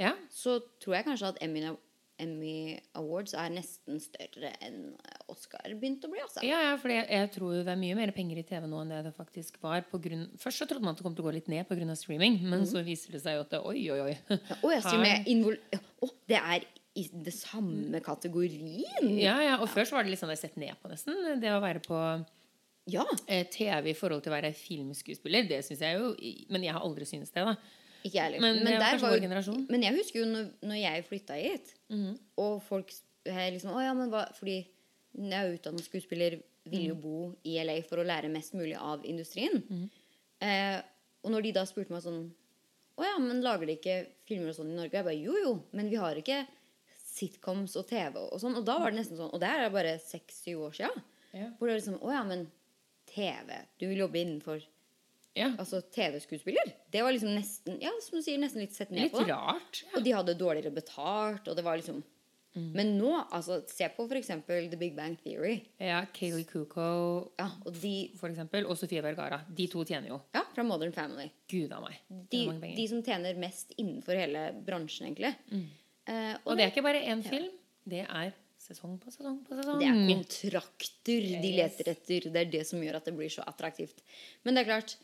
[0.00, 0.14] Ja.
[0.32, 1.62] så tror jeg kanskje at Emmy,
[2.20, 4.94] Emmy Awards er nesten større enn
[5.32, 6.20] Oscar begynte å bli.
[6.20, 6.42] Altså.
[6.44, 8.90] Ja, ja, for jeg, jeg tror det er mye mer penger i TV nå enn
[8.92, 9.82] det det faktisk var.
[9.88, 11.96] På grunn, først så trodde man at det kom til å gå litt ned pga.
[11.96, 14.38] streaming, men så viser det seg jo at det, oi, oi, oi.
[14.60, 15.56] Å, jeg streamer invol...
[16.04, 16.68] Å, det er
[17.00, 19.08] i det samme kategorien!
[19.16, 21.16] Ja, ja, og før så var det litt sånn det sett ned på, nesten.
[21.40, 21.98] Det å være på
[22.90, 23.04] Ja.
[23.30, 26.08] eh, TV i forhold til å være filmskuespiller, det syns jeg jo
[26.50, 27.54] Men jeg har aldri syntes det, da.
[28.00, 28.42] Ikke jeg heller.
[28.42, 29.64] Men det var var generasjon.
[29.68, 31.72] Men jeg husker jo når, når jeg flytta hit,
[32.40, 32.92] og folk
[33.26, 34.54] liksom Å ja, men hva Fordi
[35.12, 36.38] jeg er utdannet skuespiller,
[36.70, 39.58] vil jo bo i LA for å lære mest mulig av industrien.
[40.40, 40.78] Eh,
[41.24, 42.22] og når de da spurte meg sånn
[42.96, 43.96] Å ja, men lager de ikke
[44.28, 44.96] filmer og sånn i Norge?
[44.96, 46.42] Jeg bare jo, jo, men vi har ikke
[47.10, 48.56] sitcoms og TV og sånn.
[48.60, 50.90] Og da var det nesten sånn Og det her er bare seks-syv år sia.
[51.36, 51.50] Ja.
[51.58, 52.46] Hvor det er liksom Å ja, men
[53.10, 54.64] TV Du vil jobbe innenfor
[55.38, 55.52] Ja.
[55.62, 56.72] Altså TV-skuespiller?
[56.90, 59.22] Det var liksom nesten Ja, som du sier, nesten litt sett ned Litt på.
[59.28, 59.84] rart.
[59.94, 62.02] Og de hadde dårligere betalt, og det var liksom
[62.74, 65.60] Men nå, altså, se på for eksempel The Big Bang Theory.
[65.78, 69.38] Ja, Kayleigh Cuoco, Ja, og de for eksempel, og Sofie Vergara.
[69.54, 70.18] De to tjener jo.
[70.34, 71.28] Ja, fra Modern Family.
[71.48, 72.00] Gud av meg.
[72.32, 72.40] De,
[72.74, 75.30] de som tjener mest innenfor hele bransjen, egentlig.
[76.10, 77.52] Eh, og det er ikke bare én film.
[77.86, 79.78] Det er sesong på sesong på sesong.
[79.78, 82.26] Det er kontrakter de leter etter.
[82.34, 84.02] Det er det som gjør at det blir så attraktivt.
[84.42, 84.96] Men det er klart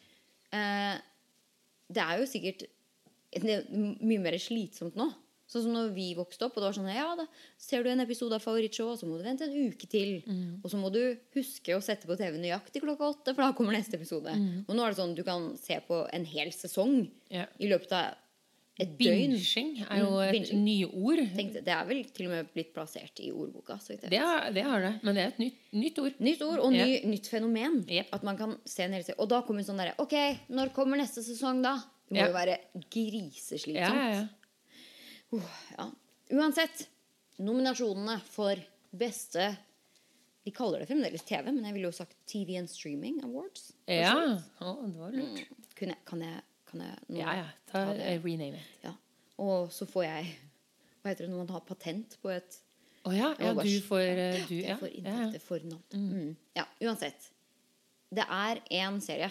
[1.87, 2.66] Det er jo sikkert
[3.37, 5.11] er mye mer slitsomt nå.
[5.47, 7.27] Sånn som når vi vokste opp, og det var sånn Ja, da
[7.62, 10.16] ser du en episode av Favorittshow, og så må du vente en uke til.
[10.27, 10.59] Mm.
[10.59, 11.01] Og så må du
[11.37, 14.35] huske å sette på TV nøyaktig klokka åtte, for da kommer neste episode.
[14.35, 14.64] Mm.
[14.66, 17.47] Og nå er det sånn du kan se på en hel sesong yeah.
[17.62, 18.19] i løpet av
[18.79, 19.33] et døgn.
[19.33, 20.65] Binging er jo Mm, et binging.
[20.65, 21.23] nyord.
[21.37, 23.79] Tenkte, det er vel til og med blitt plassert i ordboka.
[23.81, 26.12] Så Det er, det har det, men det er et nytt, nytt ord.
[26.21, 27.79] Nytt ord og ny, nytt fenomen.
[27.89, 28.09] Yep.
[28.12, 29.05] At man kan se en hel.
[29.19, 30.12] Og da kommer sånn derre Ok,
[30.51, 31.77] når kommer neste sesong, da?
[32.09, 32.27] Det må Ja.
[32.29, 32.59] jo være
[32.91, 33.75] griseslitsomt.
[33.75, 34.27] Ja, ja, ja.
[35.33, 35.43] Uh,
[35.79, 35.91] ja.
[36.37, 36.87] Uansett,
[37.43, 38.57] nominasjonene for
[38.97, 39.57] beste
[40.47, 43.73] De kaller det fremdeles TV, men jeg ville jo sagt TV and Streaming Awards.
[43.91, 44.12] ja.
[44.62, 45.41] Å, det var lurt.
[45.75, 46.43] Kunne kan jeg,
[46.77, 47.47] kan jeg nå Ja, ja.
[47.71, 48.05] Ta, ta det?
[48.12, 48.77] eh, rename it.
[48.85, 48.93] Ja.
[49.43, 50.31] Og så får jeg
[51.03, 52.61] Hva heter det når man har patent på et
[53.07, 54.05] Å ja, ja, du får
[54.49, 55.83] du, ja, Jeg får inntekter for navn.
[55.95, 56.31] Mm.
[56.59, 57.29] Ja, uansett.
[58.11, 59.29] Det er en serie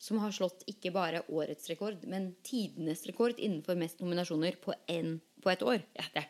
[0.00, 5.16] som har slått ikke bare årets rekord, men tidenes rekord innenfor mest nominasjoner på, en,
[5.42, 5.80] på et år.
[5.98, 6.28] Ja, det er.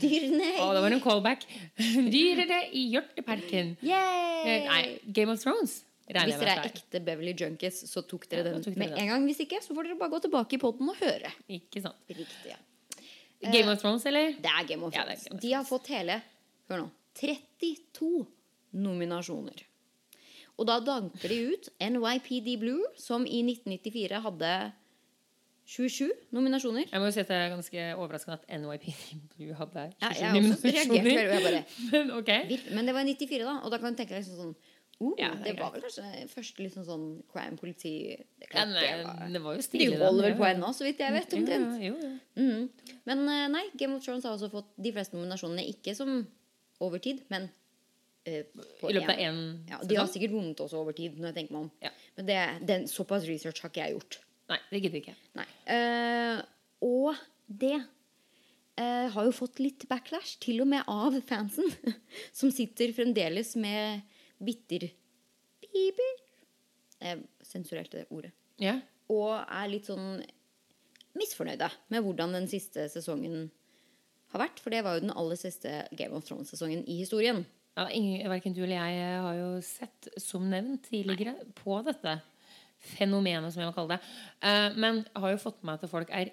[0.00, 1.44] Dyrene Å, det var en callback.
[1.78, 3.74] Dyrene i hjorteparken.
[3.86, 4.42] Yay!
[4.44, 4.82] Eh, Nei,
[5.16, 5.80] Game of Thrones.
[6.16, 8.94] Regner Hvis dere er ekte Beverly Junkies, så tok dere Ja, den tok dere med
[8.94, 8.98] den.
[9.04, 9.24] en gang.
[9.30, 11.30] Hvis ikke, så får dere bare gå tilbake i poden og høre.
[11.48, 11.96] Ikke sant.
[12.08, 12.56] Riktig, ja.
[13.52, 14.34] Game of Thrones, eller?
[14.36, 15.40] Det er Game of Ja, Game of Thrones.
[15.42, 16.20] De har fått hele
[16.70, 18.26] Hør nå 32
[18.72, 19.62] nominasjoner.
[20.60, 24.52] Og da danker de ut NYPD Blue, som i 1994 hadde
[25.70, 26.88] 27 nominasjoner.
[26.90, 30.20] Jeg må jo si at det er ganske overraskende at NYPD Blue hadde Ja, 27
[30.20, 30.60] jeg nominasjoner.
[30.60, 32.58] også reagert jeg bare Men okay.
[32.74, 33.54] Men det var i 94, da.
[33.64, 34.54] Og da kan du tenke deg liksom sånn
[35.00, 38.82] uh, Ja, det Det var vel kanskje første liksom sånn crime politi det, Ja, nei,
[38.84, 39.86] det var, det var jo stilig.
[39.94, 41.32] De holder vel på ennå, så vidt jeg vet.
[41.38, 41.78] Omtrent.
[41.82, 42.10] jo, jo.
[42.36, 42.66] Mhm.
[43.08, 46.26] Men eh, nei, Game of Thrones har også fått de fleste nominasjonene ikke som
[46.80, 47.48] over tid, men
[48.28, 48.42] uh,
[48.80, 51.30] på I løpet av en- én ja, De har sikkert vunnet også over tid, når
[51.32, 51.70] jeg tenker meg om.
[51.84, 51.90] Ja.
[52.16, 54.20] Men det, den, såpass research har ikke jeg gjort.
[54.50, 55.16] Nei, det gidder vi ikke.
[55.40, 55.48] Nei.
[55.68, 56.42] Uh,
[56.84, 57.78] og det
[58.80, 61.68] har jo fått litt backlash, til og med av fansen,
[62.38, 64.00] som sitter fremdeles med
[64.40, 64.88] bitter
[65.60, 66.18] piper
[67.00, 68.32] Jeg sensurerte det ordet.
[68.60, 68.78] Ja.
[69.10, 70.20] Og er litt sånn
[71.16, 73.48] misfornøyde med hvordan den siste sesongen
[74.34, 74.60] har vært.
[74.62, 77.42] For det var jo den aller siste Game of Thrones-sesongen i historien.
[77.78, 82.18] Ja, ingen, hverken du eller jeg har jo sett, som nevnt tidligere, på dette
[82.80, 84.12] fenomenet, som jeg må kalle det.
[84.42, 86.32] Uh, men har jo fått med meg at folk er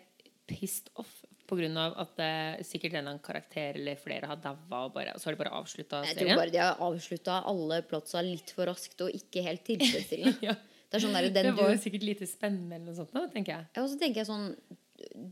[0.50, 1.12] pissed off
[1.48, 4.94] på grunn av at det, sikkert en eller annen karakter eller flere har daua, og,
[4.94, 8.52] bare- så har de bare avslutta Jeg tror bare de har avslutta alle plotsa litt
[8.56, 10.42] for raskt og ikke helt tilfredsstillende.
[10.50, 10.56] Ja.
[10.88, 13.58] Det er sånn der, Det var jo sikkert lite spennende eller noe sånt, da, tenker
[13.58, 13.66] jeg.
[13.76, 14.54] Ja, og så tenker jeg sånn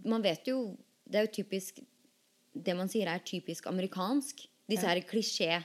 [0.04, 0.58] Man vet jo
[1.08, 1.80] Det er jo typisk
[2.54, 4.44] Det man sier er typisk amerikansk.
[4.68, 5.62] Disse her klisjé.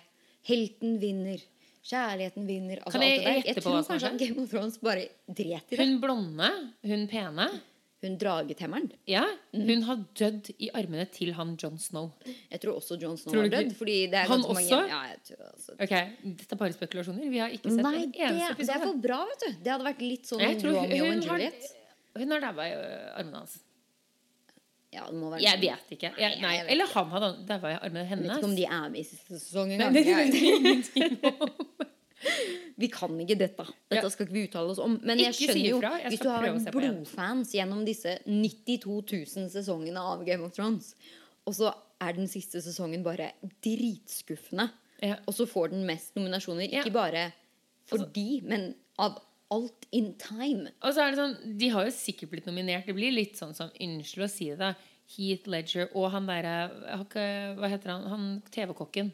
[0.47, 1.43] Helten vinner.
[1.87, 2.81] Kjærligheten vinner.
[2.85, 3.49] Altså Kan jeg alt det der.
[3.55, 5.79] Jeg tror kanskje at Game of Thrones bare dret i det.
[5.81, 6.49] Hun blonde,
[6.85, 7.47] hun pene,
[8.03, 8.91] Hun dragetemmeren.
[9.07, 9.67] ja, Mm.
[9.69, 12.13] hun har dødd i armene til han John Snow.
[12.51, 13.75] Jeg tror også John Snow Tror dødd.
[13.77, 14.55] Fordi det er Han også?
[14.55, 14.89] mange?
[14.89, 15.91] Ja, jeg tror også Ok,
[16.39, 17.29] Dette er bare spekulasjoner.
[17.31, 18.57] Vi har ikke sett Nei, en det, episode.
[18.67, 19.53] det er for bra, vet du.
[19.65, 21.41] Det hadde vært litt sånn Jeg tror hun, Romeo hun har,
[22.17, 22.73] hun har daua i
[23.21, 23.59] armene hans.
[24.93, 26.11] Ja, det må være Jeg vet ikke.
[26.19, 28.25] Jeg, nei, jeg vet Eller han hadde daua i armene hennes.
[28.25, 30.33] Jeg vet ikke om de er med i siste sesong Nei, engang.
[32.79, 33.65] Vi kan ikke dette.
[33.91, 34.09] Dette Ja.
[34.09, 34.99] skal ikke vi uttale oss om.
[35.03, 35.81] Men jeg Ikke skjønner jo.
[35.81, 39.03] Jeg hvis du har vært blodfans gjennom disse 92
[39.37, 40.95] 000 sesongene av Game of Thrones,
[41.47, 44.71] og så er den siste sesongen bare dritskuffende,
[45.03, 45.17] Ja.
[45.27, 47.33] og så får den mest nominasjoner, ikke bare
[47.89, 49.19] fordi, men av
[49.51, 50.69] alt in time.
[50.83, 52.87] Og så er det sånn, De har jo sikkert blitt nominert.
[52.87, 54.77] Det blir litt sånn som Unnskyld å si det.
[55.17, 56.71] Heath Ledger og han derre
[57.05, 58.05] ikke- Hva heter han?
[58.07, 59.11] Han TV-kokken.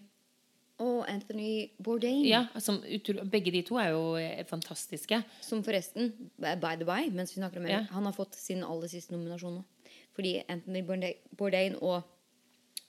[0.78, 5.22] Og Anthony Bourdain, Ja, som utro, Begge de to er jo eh, fantastiske.
[5.40, 7.78] som forresten, by the by, mens vi snakker om Ja.
[7.90, 9.64] han har fått sin aller siste nominasjon nå.
[10.14, 12.02] Fordi Anthony Bourdain- og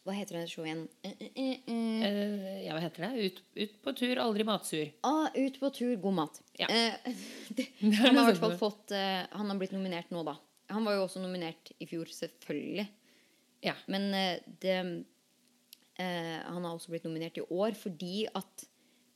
[0.08, 0.88] Hva heter det showet igjen?
[1.04, 2.04] Eh, eh, eh, eh.
[2.08, 3.26] Eh, ja, hva heter det?
[3.26, 4.92] Ut, ut på tur, aldri matsur.
[5.04, 6.42] Ah, ut på tur, god mat.
[6.58, 6.68] Ja.
[6.70, 6.94] Eh,
[7.58, 10.38] det, han har i hvert fall fått eh, Han har blitt nominert nå, da.
[10.70, 12.88] Han var jo også nominert i fjor, selvfølgelig.
[13.68, 13.74] Ja.
[13.88, 14.78] Men eh, det
[16.00, 18.66] eh, Han har også blitt nominert i år fordi at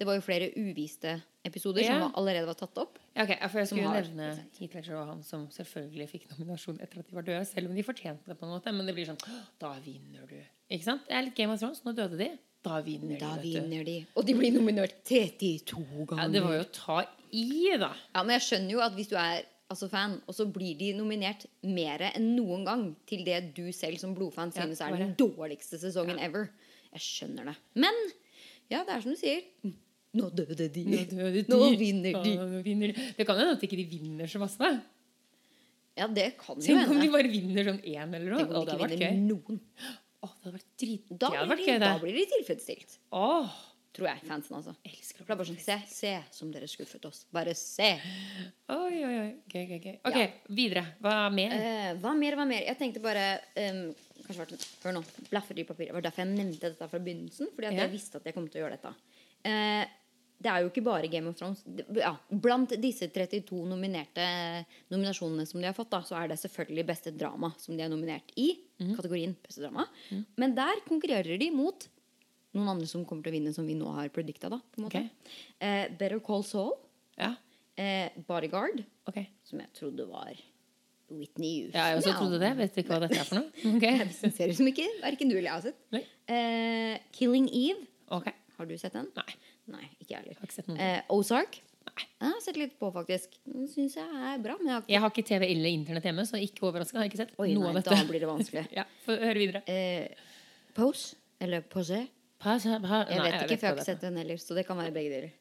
[0.02, 2.00] det var jo flere uviste episoder Ja.
[2.00, 2.98] som allerede var tatt opp.
[3.16, 6.24] Ja, ok, for Jeg Som skulle har- nevne Heath Ledger og han som selvfølgelig fikk
[6.40, 7.46] nominasjon etter at de var døde.
[7.46, 8.74] Selv om de fortjente det på en måte.
[8.74, 9.20] Men det blir sånn
[9.60, 10.42] Da vinner du.
[10.72, 11.06] Ikke sant?
[11.08, 11.82] Det er litt Game of Thrones.
[11.86, 12.32] Nå døde de.
[12.64, 13.54] Da vinner Da de.
[13.54, 14.08] Da vinner de.
[14.16, 16.24] Og de blir nominert 32 ganger.
[16.24, 17.94] Ja, det var jo å ta i, da.
[18.16, 20.94] Ja, men jeg skjønner jo at hvis du er altså, fan, og så blir de
[20.94, 25.16] nominert mer enn noen gang til det du selv som blodfan Ja, synes er den
[25.16, 26.50] dårligste sesongen ever.
[26.98, 27.56] Jeg skjønner det.
[27.80, 27.98] Men
[28.72, 29.46] ja, det er som du sier.
[30.18, 30.84] Nå døde de.
[30.92, 31.76] Nå døde Nå de.
[31.80, 32.34] vinner Ja, de.
[32.36, 33.06] nå vinner de.
[33.18, 34.72] Det kan hende at ikke de vinner så masse.
[35.98, 38.44] Ja, det kan jo Tenk om de bare vinner sånn én eller noe.
[38.46, 39.26] Tenk Å, om de det ikke vinner gøy.
[39.28, 39.60] noen.
[40.22, 41.12] Å, det hadde vært drit...
[41.20, 42.98] Da det blir, de, gøy, da blir de tilfredsstilt.
[43.18, 43.60] Åh,
[43.92, 44.72] Tror jeg, fansen, altså.
[44.88, 47.26] elsker det bare sånn, se, se som dere skuffet oss.
[47.36, 47.90] Bare se.
[48.72, 49.32] Oi, oi, oi.
[49.52, 49.98] Gøy, gøy, gøy.
[50.08, 50.30] Ok, Ja.
[50.56, 50.84] videre.
[51.04, 51.56] Hva mer?
[51.58, 52.64] Eh, hva mer, hva mer?
[52.70, 53.26] Jeg tenkte bare
[53.66, 53.82] um,
[54.26, 54.54] Kanskje vært
[54.84, 55.02] det nå.
[55.30, 55.92] Blaffer i papiret.
[55.92, 57.50] Det var derfor jeg nevnte dette fra begynnelsen.
[57.56, 57.82] Fordi Ja.
[57.86, 58.94] jeg visste at jeg kom til å gjøre dette.
[59.44, 59.86] Eh,
[60.42, 61.62] det er jo ikke bare Game of Thrones.
[61.96, 66.86] Ja, blant disse 32 nominerte nominasjonene som de har fått, da, så er det selvfølgelig
[66.88, 68.56] beste drama som de er nominert i.
[68.80, 68.96] Mm.
[68.96, 69.86] Kategorien beste drama.
[70.38, 71.88] Men der konkurrerer de mot
[72.54, 74.50] noen andre som kommer til å vinne, som vi nå har predikta.
[74.50, 75.04] Da, på en måte.
[75.06, 75.38] Ok.
[75.62, 76.74] Eh, Better Call Saul.
[77.18, 77.36] Ja,
[77.78, 79.30] Eh, Bodyguard, okay.
[79.44, 80.36] som jeg trodde var
[81.18, 81.78] Whitney Houston.
[81.80, 82.52] Ja, jeg også trodde det.
[82.60, 83.50] Vet ikke hva dette er for noe.
[83.78, 84.06] Okay.
[84.06, 85.82] Jeg ser ut som ikke verken du eller jeg har sett.
[85.96, 86.04] Nei.
[86.32, 87.88] Eh, Killing Eve.
[88.20, 88.34] Okay.
[88.58, 89.10] Har du sett den?
[89.18, 89.36] Nei.
[89.72, 90.80] Nei, ikke jeg Jeg heller.
[90.82, 91.60] Eh, Ozark.
[91.88, 92.06] Nei.
[92.22, 93.38] Jeg har sett litt på, faktisk.
[93.50, 94.56] Den syns jeg er bra.
[94.60, 97.00] Men jeg har ikke Jeg har ikke TV eller Internett hjemme, så ikke overraska.
[97.00, 97.98] Har jeg ikke sett Oi, noe nei, av dette.
[97.98, 98.66] da blir det vanskelig.
[98.80, 99.64] Ja, Få høre videre.
[99.66, 100.32] Uh,
[100.78, 101.16] Pose.
[101.42, 102.04] Eller Pose.
[102.42, 104.42] Pass, pa, Jeg Nei, vet ikke, for jeg har ikke sett den heller.
[104.42, 105.34] Så det kan være begge deler.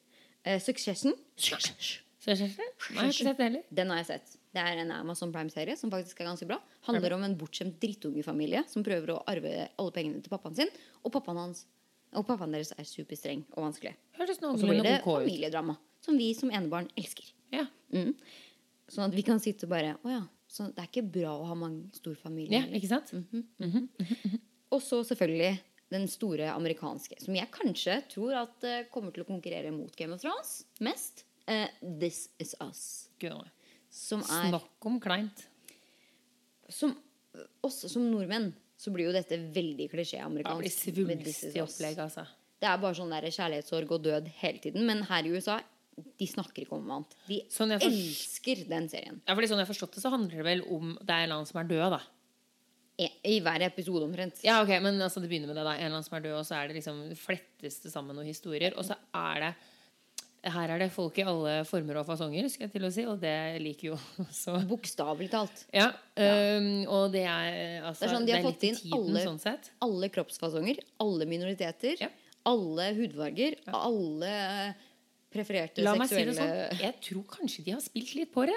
[0.44, 1.16] Uh, Succession.
[1.37, 2.00] Succession.
[2.26, 3.68] Nei, jeg har ikke sett det heller.
[3.80, 4.37] Den har jeg sett.
[4.50, 6.58] Det er en Amazon Prime-serie som faktisk er ganske bra.
[6.88, 10.72] Handler om en bortskjemt drittungefamilie som prøver å arve alle pengene til pappaen sin.
[11.04, 11.64] Og pappaen, hans,
[12.18, 13.94] og pappaen deres er superstreng og vanskelig.
[14.18, 15.78] Og så blir det familiedrama.
[16.02, 17.30] Som vi som enebarn elsker.
[17.54, 17.68] Ja.
[17.94, 18.14] Mm.
[18.90, 20.20] Sånn at vi kan sitte og bare Å ja.
[20.50, 22.64] Så det er ikke bra å ha mange stor familie.
[22.64, 23.12] ja, ikke sant?
[23.14, 23.86] Mm.
[24.74, 25.60] Og så selvfølgelig
[25.94, 30.14] den store amerikanske, som jeg kanskje tror at eh, kommer til å konkurrere mot Game
[30.14, 31.24] of Thrones mest.
[31.50, 32.82] Uh, This Is Us.
[33.22, 33.38] Nå.
[33.90, 35.46] Som er Snakk om kleint.
[36.70, 36.94] som,
[37.66, 40.87] Også som nordmenn så blir jo dette veldig klisjé-amerikansk.
[40.94, 42.24] Det blir svulstig opplegg, altså.
[42.61, 44.87] Det er bare sånn der kjærlighetssorg og død hele tiden.
[44.88, 45.59] Men her i USA
[46.16, 47.16] de snakker ikke om noe annet.
[47.29, 49.20] De Sånn forst- elsker den serien.
[49.29, 51.29] Ja, fordi sånn jeg har forstått det, så handler det vel om det er en
[51.29, 52.00] eller annen som er død, da.
[53.00, 54.40] I, I hver episode omtrent.
[54.44, 55.72] Ja, ok, men altså, det begynner med det, da.
[55.76, 58.29] En eller annen som er død, og så er det liksom flettes det sammen noen
[58.29, 58.72] historier.
[58.76, 59.53] Og så er det
[60.42, 63.18] Her er det folk i alle former og fasonger, skal jeg til å si, og
[63.20, 63.98] det liker jo
[64.33, 65.66] så Bokstavelig talt.
[65.76, 65.90] Ja.
[66.16, 69.59] um, og det er altså Det er sånn, de har fått inn tiden, alle- sånn.
[69.85, 72.09] Alle kroppsfasonger, alle minoriteter, Ja.
[72.48, 74.33] alle hudfarger, alle
[75.31, 76.81] prefererte La meg si det sånn.
[76.81, 78.57] Jeg tror kanskje de har spilt litt på det.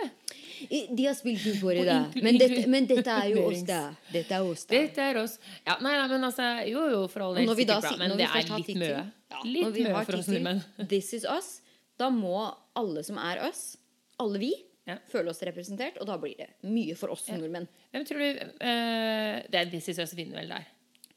[0.95, 1.83] De har spilt litt På det.
[1.85, 1.99] da.
[2.15, 3.81] Men dette, men dette er jo oss, da.
[4.15, 4.73] Dette er oss, da.
[4.79, 5.35] Dette er oss.
[5.67, 7.97] Ja, nei, nei, men altså Jo, jo, for all del sikkert bra.
[8.01, 9.03] Men det er litt mye.
[9.33, 10.63] Ja, Litt mye for oss nordmenn.
[10.89, 11.59] This is us.
[11.99, 12.35] Da må
[12.79, 13.75] alle som er oss,
[14.21, 14.53] alle vi,
[14.87, 14.97] Ja.
[15.07, 15.95] føle oss representert.
[16.01, 17.67] Og da blir det mye for oss nordmenn.
[17.93, 20.65] Hvem tror du uh, Det er This Is Us vinner vel der.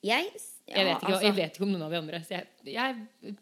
[0.07, 0.29] Jeg,
[0.69, 2.21] ja, Jeg vet, ikke, altså, jeg vet ikke om noen av de andre.
[2.23, 3.35] Så jeg, jeg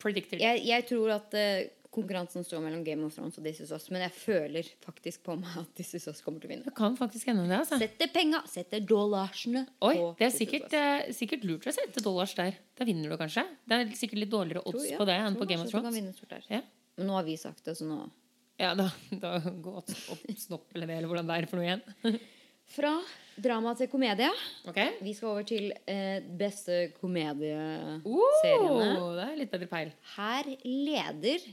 [0.00, 0.46] predicter det.
[0.46, 3.88] jeg, jeg tror at eh, konkurransen står mellom Game of Thrones og This is us.
[3.90, 6.66] Men jeg føler faktisk på meg at This is us kommer til å vinne.
[6.68, 7.58] Det kan faktisk hende det.
[7.58, 12.34] altså Setter penga, setter dollarsene Oi, det er sikkert, eh, sikkert lurt å sette dollars
[12.38, 12.58] der.
[12.78, 13.44] Da vinner du kanskje.
[13.66, 16.50] Det er sikkert litt dårligere odds Tror- ja, på det enn på Game of Thrones.
[16.50, 16.62] Ja.
[16.96, 18.04] Men nå har vi sagt det, så nå
[18.60, 19.88] Ja, da, da gå opp
[20.36, 22.20] snopp eller eller hvordan det er for noe igjen.
[22.70, 22.92] Fra
[23.40, 24.28] drama til komedie.
[24.68, 24.92] Okay.
[25.02, 28.02] Vi skal over til eh, beste komedieseriene.
[28.06, 29.90] Oh, det er litt bedre peil.
[30.14, 31.48] Her leder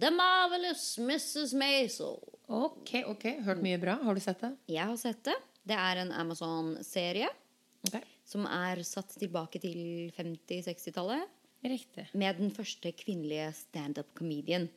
[0.00, 1.54] The Marvelous Mrs.
[1.54, 2.18] Maisel.
[2.46, 3.24] Ok, ok.
[3.46, 3.94] Hørt mye bra.
[4.02, 4.50] Har du sett det?
[4.68, 5.36] Jeg har sett det.
[5.66, 7.28] Det er en Amazon-serie
[7.86, 8.02] okay.
[8.26, 11.30] som er satt tilbake til 50-60-tallet.
[11.64, 12.08] Riktig.
[12.12, 14.68] Med den første kvinnelige standup-comedien.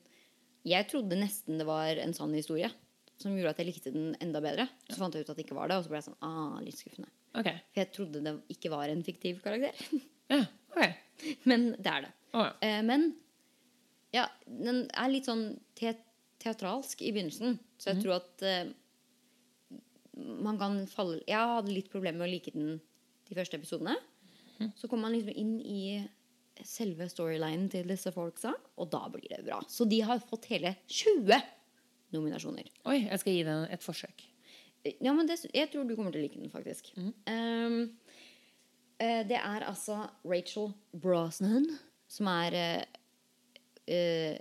[0.70, 2.72] Jeg trodde nesten det var en sann historie.
[3.20, 4.70] Som gjorde at jeg likte den enda bedre.
[4.88, 6.60] Så fant jeg ut at det ikke var det, og så ble jeg sånn ah,
[6.64, 7.12] litt skuffende.
[7.34, 7.60] Okay.
[7.74, 9.76] For jeg trodde det ikke var en fiktiv karakter.
[10.30, 11.32] Ja, ok.
[11.50, 12.10] Men det er det.
[12.38, 12.52] Oh, ja.
[12.62, 13.08] Eh, men
[14.16, 15.96] ja, den er litt sånn te
[16.40, 17.58] teatralsk i begynnelsen.
[17.76, 18.70] Så jeg tror at uh,
[20.40, 22.78] man kan falle Jeg hadde litt problemer med å like den
[23.30, 23.98] de første episodene.
[24.76, 26.00] Så kommer man liksom inn i
[26.66, 29.60] selve storylinen til disse folka, og da blir det bra.
[29.72, 31.38] Så de har fått hele 20
[32.16, 32.68] nominasjoner.
[32.90, 34.26] Oi, jeg skal gi den et forsøk.
[35.00, 36.90] Ja, men det, jeg tror du kommer til å like den, faktisk.
[36.98, 37.78] Um,
[39.00, 41.70] uh, det er altså Rachel Brosnan
[42.10, 42.99] som er eh,
[43.90, 44.38] eh,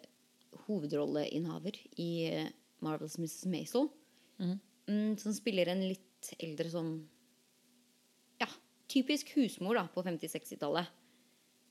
[0.67, 2.51] hovedrolleinnehaver i eh,
[2.85, 3.47] Marvels Mrs.
[3.51, 3.89] Maisel.
[4.39, 6.93] Mm, som spiller en litt eldre sånn
[8.39, 8.47] Ja,
[8.91, 10.95] typisk husmor da, på 50-60-tallet.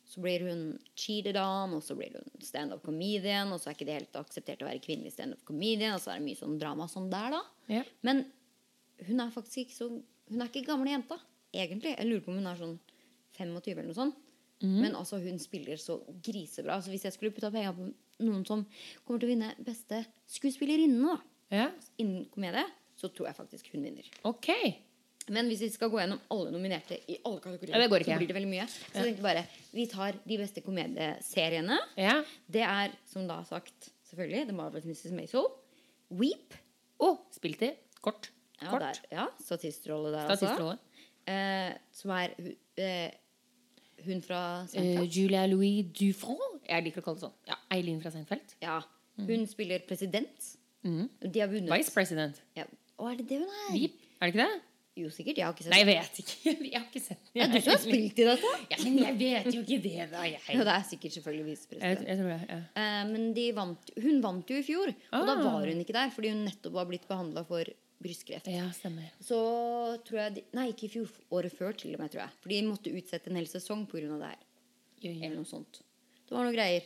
[0.08, 0.62] Så blir hun
[0.96, 4.62] cheated on, og så blir hun standup comedian, og så er ikke det helt akseptert
[4.64, 7.42] å være kvinnelig standup comedian, og så er det mye sånn drama sånn der, da.
[7.80, 7.84] Ja.
[8.08, 8.24] Men
[9.08, 9.90] hun er faktisk ikke så
[10.28, 11.16] Hun er ikke gamle jenta,
[11.56, 11.94] egentlig.
[11.94, 12.74] Jeg lurer på om hun er sånn
[13.38, 14.18] 25 eller noe sånt.
[14.62, 16.80] Men altså, hun spiller så grisebra.
[16.82, 17.92] Så hvis jeg skulle putta penger på
[18.26, 18.64] noen som
[19.06, 20.00] kommer til å vinne beste
[20.34, 21.20] skuespillerinne
[21.54, 21.68] Ja,
[22.02, 22.64] innen komedie,
[22.98, 24.08] så tror jeg faktisk hun vinner.
[24.26, 24.50] ok.
[25.30, 28.36] Men hvis vi skal gå gjennom alle nominerte i alle kategorier, Ja, så blir det
[28.38, 28.66] veldig mye.
[28.72, 29.42] Så jeg tenkte bare,
[29.76, 31.78] vi tar de beste komedieseriene.
[32.00, 32.24] Ja.
[32.48, 35.12] Det er, som da sagt, selvfølgelig The Marvelous Mrs.
[35.18, 35.50] Maisel.
[36.16, 36.56] Weep.
[37.04, 37.74] Oh, spilt i.
[38.00, 38.30] Kort.
[38.62, 38.82] Ja, Kort.
[38.88, 40.78] der, ja statistrolle der, altså.
[41.28, 42.32] Eh, som er
[42.80, 43.12] eh,
[44.06, 44.94] hun fra Seinfeld?
[44.98, 45.16] Seinfeld.
[45.18, 46.62] Julia Louis Dufront.
[46.68, 47.36] Jeg liker å kalle det sånn.
[47.48, 48.56] Ja, Eileen fra Seinfeld.
[48.62, 48.80] ja,
[49.18, 50.54] hun spiller president.
[50.86, 51.08] Mm.
[51.34, 51.72] De har vunnet.
[51.74, 52.38] Vice President.
[52.56, 52.64] Ja.
[52.98, 53.78] Å, er det det hun er?
[53.82, 53.96] Yep.
[54.22, 54.62] Er det ikke det?
[54.98, 55.38] Jo, sikkert.
[55.38, 56.52] Jeg har ikke sett Nei, jeg vet ikke.
[56.72, 57.36] Jeg har ikke sett den.
[57.38, 58.52] Ja, du som har spilt i dette?
[58.72, 60.24] Ja, men jeg vet jo ikke det, da.
[60.26, 62.08] Jeg, Ja, det er sikkert selvfølgelig visepresident.
[62.08, 62.38] jeg jeg, det.
[62.50, 62.58] Ja.
[62.82, 65.44] Eh, men de vant, hun vant jo i fjor, og da Ah.
[65.46, 67.70] var hun ikke der fordi hun nettopp var blitt behandla for
[68.04, 68.48] brystkreft.
[68.52, 69.10] ja, stemmer.
[69.24, 69.38] Så
[70.08, 71.12] tror jeg de, Nei, ikke i fjor.
[71.34, 72.36] Året før, til og med, tror jeg.
[72.44, 74.06] For de måtte utsette en hel sesong pga.
[74.12, 74.44] det her.
[75.02, 75.24] Jo, jo.
[75.24, 75.82] Eller noe sånt.
[76.28, 76.86] Det var noe greier.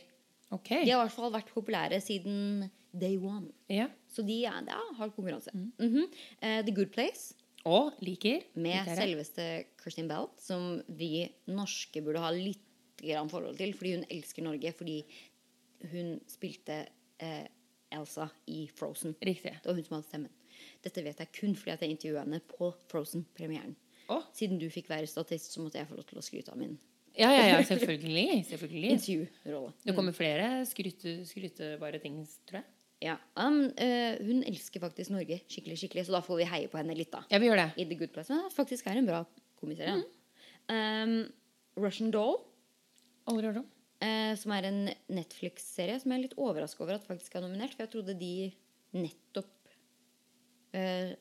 [0.52, 0.84] Okay.
[0.84, 3.48] De har i hvert fall vært populære siden day one.
[3.72, 3.86] Ja.
[4.12, 5.52] Så de er, ja, har konkurranse.
[5.56, 6.04] Mhm.
[6.40, 8.42] Eh, The Good Place Og liker.
[8.54, 9.46] med liker selveste
[9.80, 12.60] Kristin Bell, som vi norske burde ha litt
[13.00, 14.72] grann forhold til, fordi hun elsker Norge.
[14.76, 14.98] Fordi
[15.90, 16.86] hun spilte
[17.22, 17.46] uh,
[17.90, 19.16] Elsa i Frozen.
[19.24, 19.56] Riktig.
[19.62, 20.30] Det var hun som hadde stemmen.
[20.82, 23.74] Dette vet jeg kun fordi at jeg intervjua henne på Frozen-premieren.
[24.10, 24.24] Oh.
[24.34, 26.74] Siden du fikk være statist, så måtte jeg få lov til å skryte av min
[27.14, 28.44] Ja, ja, ja, selvfølgelig.
[28.48, 28.92] selvfølgelig.
[28.96, 29.72] intervjurolle.
[29.84, 32.68] Det kommer flere skryte, skrytebare ting, tror jeg.
[33.02, 36.78] Ja, um, uh, Hun elsker faktisk Norge skikkelig, skikkelig, så da får vi heie på
[36.78, 37.10] henne litt.
[37.12, 37.68] da Ja, vi gjør det.
[37.76, 38.30] I The Good Place.
[38.30, 39.22] Men hun faktisk er en bra
[39.60, 40.02] komiserie.
[40.70, 41.16] Um,
[41.78, 42.38] Russian Doll,
[43.30, 43.68] Aldri hørt om.
[44.02, 44.80] Uh, som er en
[45.14, 47.74] Netflix-serie som jeg er litt overraska over at faktisk er nominert.
[47.74, 48.32] For jeg trodde de
[48.98, 49.50] nettopp
[50.72, 51.12] eh,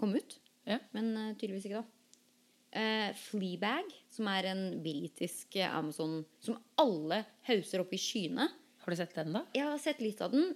[0.00, 0.38] kom ut.
[0.68, 0.78] Ja.
[0.96, 1.90] Men eh, tydeligvis ikke, da.
[2.74, 8.48] Eh, Fleabag, som er en britisk eh, Amazon som alle hauser opp i skyene.
[8.84, 9.44] Har du sett den, da?
[9.54, 10.54] Jeg har sett litt av den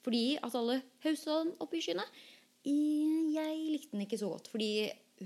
[0.00, 2.06] fordi at alle hausa den opp i skyene.
[2.64, 4.70] I- Jeg likte den ikke så godt, fordi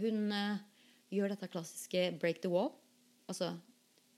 [0.00, 0.58] hun eh,
[1.14, 2.72] gjør dette klassiske break the wall.
[3.30, 3.52] Altså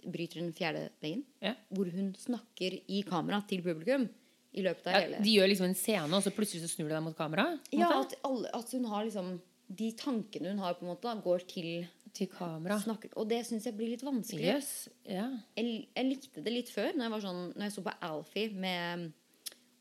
[0.07, 1.25] bryter den fjerde veggen.
[1.43, 1.53] Ja.
[1.75, 4.09] Hvor hun snakker i kamera til publikum
[4.57, 6.89] i løpet av Ja, hele de gjør liksom en scene, og så plutselig så snur
[6.89, 7.51] de deg mot kamera?
[7.75, 9.37] Ja, at, alle, at hun har liksom
[9.67, 11.71] De tankene hun har, på en måte, da, går til
[12.17, 12.79] til kamera.
[12.81, 14.47] snakker, og det syns jeg blir litt vanskelig.
[14.47, 14.71] Yes,
[15.05, 15.35] yeah.
[15.59, 18.63] Jeg, jeg likte det litt før, når jeg, var sånn, når jeg så på Alfie
[18.65, 19.11] med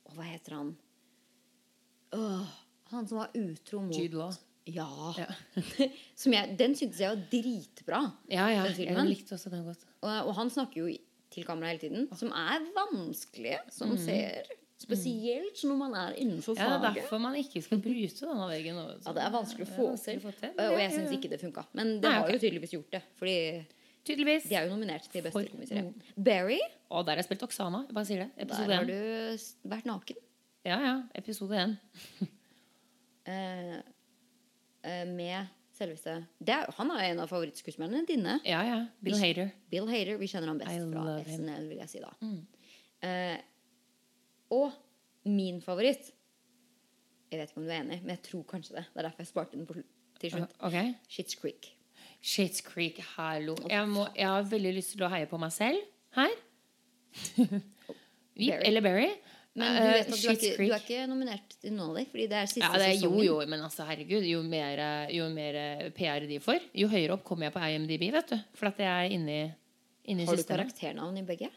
[0.06, 0.74] Å, hva heter han?
[2.16, 2.52] Åh,
[2.92, 4.36] han som var utro mot Jude Law.
[4.66, 4.90] Ja.
[5.20, 5.30] Ja.
[6.22, 8.04] som jeg, den syntes jeg var dritbra.
[8.32, 8.68] Ja, ja.
[8.74, 9.86] Jeg likte også den godt.
[10.02, 10.94] Og, og han snakker jo
[11.34, 14.48] til kamera hele tiden, som er vanskelig som ser.
[14.76, 16.68] Spesielt når man er innenfor faget.
[16.68, 18.80] Ja, det er derfor man ikke skal bryte denne veggen.
[19.06, 20.20] Ja, det er vanskelig å få til.
[20.20, 20.68] å.
[20.68, 21.64] Og jeg syns ikke det funka.
[21.78, 23.02] Men det Nei, har jo tydeligvis gjort det.
[23.16, 23.38] Fordi
[24.06, 24.50] Tydeligvis.
[24.52, 25.94] de er jo nominert til beste komiserie.
[26.18, 26.60] Barry,
[26.92, 27.86] Og der har jeg spilt Oksana.
[27.88, 28.48] Jeg bare sier det.
[28.52, 29.00] der har du
[29.72, 30.20] vært naken.
[30.66, 30.96] Ja, ja.
[31.16, 31.78] Episode én.
[33.26, 33.78] Eh,
[34.86, 38.36] eh, med selveste det er, Han er en av favorittskuespillerne dine.
[38.46, 38.76] Ja, ja.
[39.02, 39.50] Bill Hader.
[39.72, 40.20] Bill Hader.
[40.22, 41.06] Vi kjenner han best I fra.
[41.18, 41.32] Mm.
[41.34, 42.12] SNL, vil jeg si da.
[43.02, 43.40] Eh,
[44.54, 44.72] og
[45.26, 46.12] min favoritt
[47.32, 48.84] Jeg vet ikke om du er enig, men jeg tror kanskje det.
[48.94, 49.74] Det er derfor jeg sparte den på,
[50.22, 50.54] til slutt.
[50.60, 50.94] Okay.
[51.10, 51.72] Shits Creek.
[52.22, 53.56] Shits Creek, hallo.
[53.70, 55.82] Jeg, må, jeg har veldig lyst til å heie på meg selv
[56.16, 56.32] her.
[57.36, 58.62] Veep Barry.
[58.68, 59.10] eller Barry.
[59.56, 61.98] Men du Eh, vet at du er, ikke, du er ikke nominert til noen av
[62.02, 63.26] dem, fordi det er siste Ja, det er, jo, sesongen.
[63.26, 64.82] jo, men altså, herregud, jo mer,
[65.16, 65.60] jo mer
[65.96, 68.36] PR de får, jo høyere opp kommer jeg på IMDb, vet du.
[68.60, 69.38] For at jeg er inni,
[70.12, 70.60] inni Har du systemet.
[70.68, 71.50] karakternavn i begge?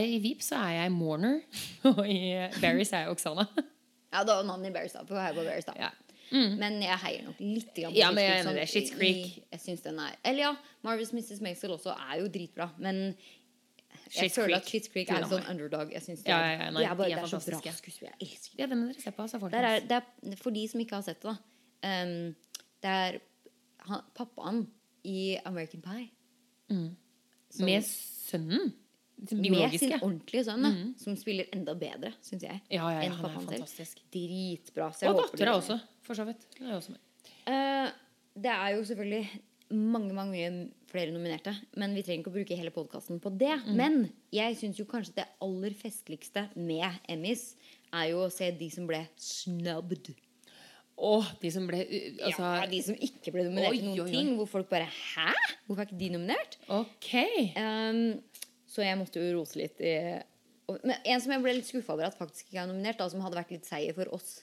[0.00, 1.40] I Veep så er jeg Mourner,
[1.90, 2.18] og i
[2.60, 3.46] Berries er jeg Oksana.
[4.12, 5.02] Ja, da navnet i Berries da.
[5.08, 5.72] På Heibo Bears, da.
[5.80, 5.88] Ja.
[6.32, 8.98] Men jeg heier nok litt på Ja, men jeg er Schitt's det.
[8.98, 10.50] Creek, i- Jeg synes den er Eller ja,
[10.84, 11.40] Marvel's Mrs.
[11.40, 14.62] Maisel også er jo dritbra, men jeg Shit's føler Creek.
[14.62, 15.92] at Schitt's Creek er en sånn underdog.
[15.92, 17.40] Jeg synes det Ja, er, ja, ja, nei, de er bare, de er det er
[17.40, 18.08] så bra skuespill.
[18.08, 20.66] Jeg elsker Det er det må dere se på, altså, er, det er, for de
[20.68, 22.02] som ikke har sett det, da.
[22.04, 22.34] Um,
[22.84, 23.18] det er
[23.88, 24.62] han, pappaen
[25.04, 26.10] i American Pie.
[27.50, 28.72] som- Med sønnen.
[29.30, 30.94] Den Med sin ordentlige sønn, mm.
[30.98, 32.58] som spiller enda bedre, syns jeg.
[32.66, 33.52] Ja, ja, ja, enn han er selv.
[33.52, 34.02] fantastisk.
[34.14, 34.90] Dritbra.
[34.96, 36.42] Så jeg Og dattera også, for så vidt.
[36.58, 36.96] Hun er også.
[37.46, 37.92] Eh,
[38.42, 39.24] det er jo selvfølgelig
[39.72, 40.48] mange mange
[40.90, 41.54] flere nominerte.
[41.80, 43.54] Men vi trenger ikke å bruke hele podkasten på det.
[43.64, 43.76] Mm.
[43.78, 43.96] Men
[44.34, 47.52] jeg syns jo kanskje det aller festligste med Emmys
[47.92, 50.12] er jo å se de som ble snubbed.
[51.02, 54.34] Å, de som ble uh, Altså ja, de som ikke ble nominert til noen ting.
[54.38, 55.32] Hvor folk bare Hæ?
[55.66, 56.58] Hvorfor er ikke de nominert?
[56.68, 57.10] Ok.
[57.56, 58.20] Um,
[58.72, 59.92] så jeg måtte jo rose litt i
[60.70, 63.08] og, Men en som jeg ble litt skuffa over at faktisk ikke er nominert, da,
[63.12, 64.38] som hadde vært litt seier for oss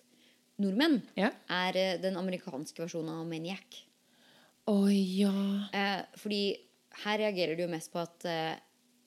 [0.60, 1.30] nordmenn, Ja.
[1.50, 3.78] er eh, den amerikanske versjonen av Maniac.
[4.70, 5.32] Å ja.
[5.74, 6.42] Eh, fordi
[7.06, 8.58] her reagerer du jo mest på at eh,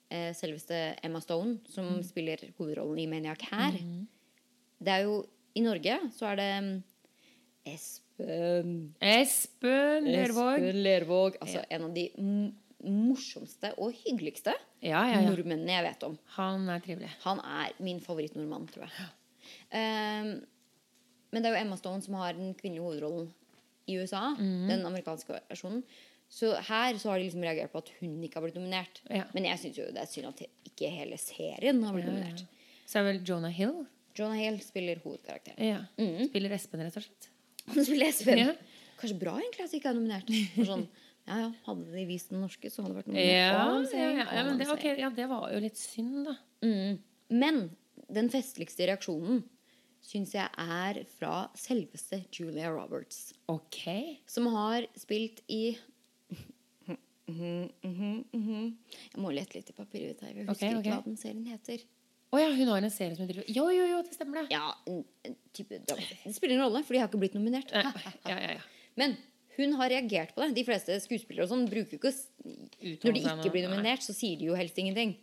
[0.09, 2.03] eh, selveste Emma Stone, som Mm.
[2.03, 3.77] spiller hovedrollen i Maniac her
[4.83, 5.21] Det er jo
[5.55, 6.83] I Norge så er det mm,
[7.69, 10.57] Espen Espen Lervåg.
[10.59, 11.37] Espen Lervåg.
[11.41, 12.51] Altså en av de m-
[12.87, 14.53] morsomste og hyggeligste
[14.83, 15.27] Ja, ja, ja.
[15.29, 16.17] nordmennene jeg vet om.
[16.37, 17.11] Han er trivelig.
[17.25, 19.11] Han er min favorittnordmann, tror jeg.
[19.73, 20.33] Um,
[21.33, 23.29] men det er jo Emma Stone som har den kvinnelige hovedrollen
[23.89, 24.29] i USA.
[24.37, 24.67] Mm.
[24.69, 25.83] Den amerikanske versjonen.
[26.33, 29.01] Så her så har de liksom reagert på at hun ikke har blitt nominert.
[29.35, 32.45] Men jeg syns jo det er synd at ikke hele serien har blitt nominert.
[32.89, 33.83] Så er vel Jonah Hill.
[34.17, 35.59] Jonah Hill spiller hovedkarakteren.
[35.61, 35.81] Ja.
[36.29, 37.29] Spiller Espen, rett og slett.
[37.73, 38.41] Han spiller Espen.
[38.41, 38.55] Ja.
[39.01, 40.33] Kanskje bra egentlig at de ikke er nominert.
[40.55, 40.83] For sånn,
[41.23, 43.63] ja, ja, hadde de vist den norske, så hadde det vært noe Ja,
[43.95, 46.35] ja, ja, ja, men det, okay, ja, det var jo litt synd, da.
[47.33, 47.63] Men
[48.13, 49.43] den festligste reaksjonen
[50.03, 53.31] syns jeg er fra selveste Julia Roberts.
[53.51, 53.85] Ok.
[54.27, 55.77] Som har spilt i
[56.87, 56.97] mm
[57.27, 58.73] -hmm, mm -hmm.
[59.13, 60.21] Jeg må lete litt i papiret.
[60.21, 60.27] her.
[60.35, 60.91] Jeg husker okay, okay.
[60.91, 61.79] ikke hva den serien heter.
[62.33, 64.47] Å ja, hun har en serie som heter Jo, jo, jo, det stemmer, det.
[64.51, 65.79] Ja, en, en type.
[66.25, 67.71] Det spiller ingen rolle, for de har ikke blitt nominert.
[67.71, 67.83] Nei,
[68.25, 68.61] Ja, ja, ja.
[68.95, 69.17] Men
[69.57, 70.53] hun har reagert på det.
[70.57, 72.13] De fleste skuespillere og sånn bruker ikke
[73.03, 75.15] Når de ikke blir nominert, så sier de jo helst ingenting.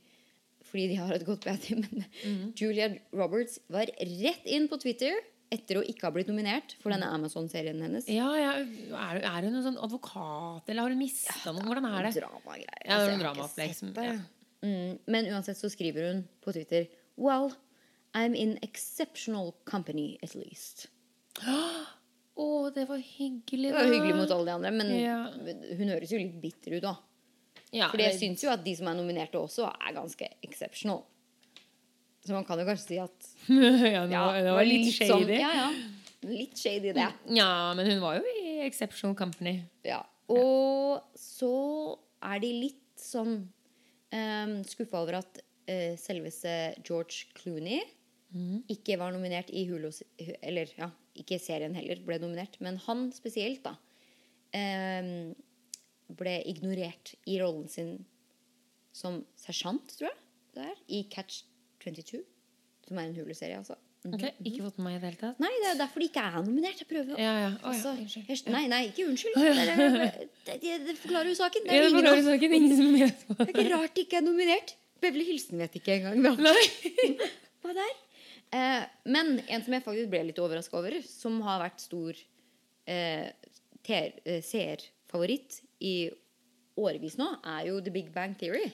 [0.70, 1.72] Fordi de har et godt BT.
[1.80, 2.42] Men mm.
[2.58, 5.18] Julia Roberts var rett inn på Twitter
[5.50, 8.06] etter å ikke ha blitt nominert for denne Amazon-serien hennes.
[8.10, 8.52] Ja, ja.
[8.62, 11.64] Er, er hun en sånn advokat, eller har hun mista noe?
[11.66, 12.12] Hvordan er det?
[12.20, 12.84] Dramagreier.
[12.84, 14.04] Ja, Altså, det er jeg har ikke dramaopplegg sett som- det.
[14.12, 14.20] ja.
[14.60, 17.54] Mm, men uansett så skriver hun på Twitter Well,
[18.14, 20.86] I'm in exceptional company at least.
[22.40, 25.18] Å, det var hyggelig, Det var hyggelig mot alle de andre, men Ja.
[25.76, 26.94] hun høres jo litt bitter ut, da.
[27.72, 31.04] Ja, Fordi jeg syns jo at de som er nominerte også, er ganske exceptional.
[32.24, 35.38] Så man kan jo kanskje si at ja, det, var, det var litt litt, shady.
[35.40, 35.68] ja, ja.
[36.28, 37.06] Litt shady, det.
[37.32, 39.62] Ja, men hun var jo i Exceptional Company.
[39.86, 40.02] Ja.
[40.28, 41.52] Og så
[42.28, 43.38] er de litt sånn
[44.12, 46.52] um, skuffa over at uh, selveste
[46.84, 47.80] George Clooney
[48.70, 50.04] ikke var nominert i Hulos
[50.38, 50.86] Eller ja,
[51.18, 53.74] ikke serien heller ble nominert, men han spesielt, da.
[54.56, 55.34] em,
[56.10, 57.92] ble ignorert i rollen sin
[58.92, 60.18] som sersjant, tror jeg
[60.56, 61.44] det er, i Catch
[61.84, 62.24] 22.
[62.88, 63.76] Som er en Hulu-serie, altså.
[64.08, 65.40] Ok, Ikke fått med meg i det hele tatt.
[65.44, 66.78] Nei, det er derfor de ikke er nominert.
[66.80, 67.50] Jeg prøver Ja, ja.
[67.60, 67.74] Å, ja.
[67.74, 69.36] altså, jeg, Nei, nei, ikke unnskyld.
[69.36, 70.14] Det, er-
[70.48, 71.66] det, det, det forklarer jo saken.
[71.68, 72.54] Det er, det ingen, forklarer saken.
[72.56, 74.72] Ingen som vet hva det er ikke rart de ikke er nominert.
[75.04, 76.64] Bevle Hilsen vet ikke engang Nei.
[77.62, 77.94] hva det er.
[78.50, 82.18] Eh, men en som jeg faktisk ble litt overraska over, som har vært stor
[82.90, 85.94] eh, eh, seerfavoritt i
[86.80, 87.28] årevis nå,
[87.58, 88.70] er jo The Big Bang Theory.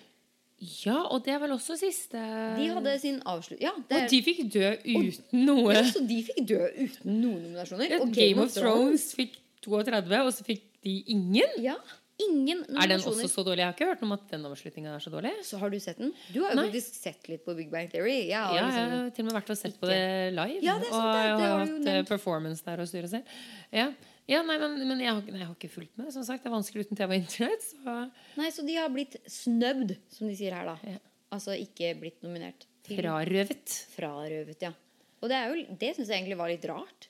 [0.57, 2.17] Ja, og det er vel også siste
[2.57, 3.61] De hadde sin avslutt...
[3.61, 5.75] Ja, Og de fikk dø uten noe.
[5.77, 7.93] ja, så de fikk dø uten noen nominasjoner.
[7.93, 11.59] Ja, Og Game of Thrones fikk 32, og så fikk de ingen.
[11.61, 11.77] Ja,
[12.23, 13.61] ingen Er den også så dårlig?
[13.63, 15.33] Jeg har ikke hørt om at den avslutninga er så dårlig.
[15.45, 16.13] Så har du sett den?
[16.33, 16.67] Du har jo Nei.
[16.71, 18.29] faktisk sett litt på Big Bang Theory.
[18.31, 20.03] Jeg har Ja, jeg liksom, har til og med vært og sett på det
[20.37, 20.61] live.
[20.65, 22.09] Ja, det sant, og jeg har hatt eh, nevnt.
[22.09, 23.35] performance der og styre selv.
[23.75, 23.89] Ja,
[24.33, 26.13] ja nei, men, men jeg, har, nei, jeg har ikke fulgt med.
[26.15, 27.69] Som sagt, Det er vanskelig uten TV og internett.
[27.69, 27.99] Så
[28.41, 30.79] Nei, så de har blitt snøvd, som de sier her, da.
[30.97, 31.03] Ja.
[31.37, 32.65] Altså ikke blitt nominert.
[32.87, 33.77] Til frarøvet.
[33.97, 34.73] frarøvet, ja.
[35.21, 37.09] Og det, er jo, det syns jeg egentlig var litt rart.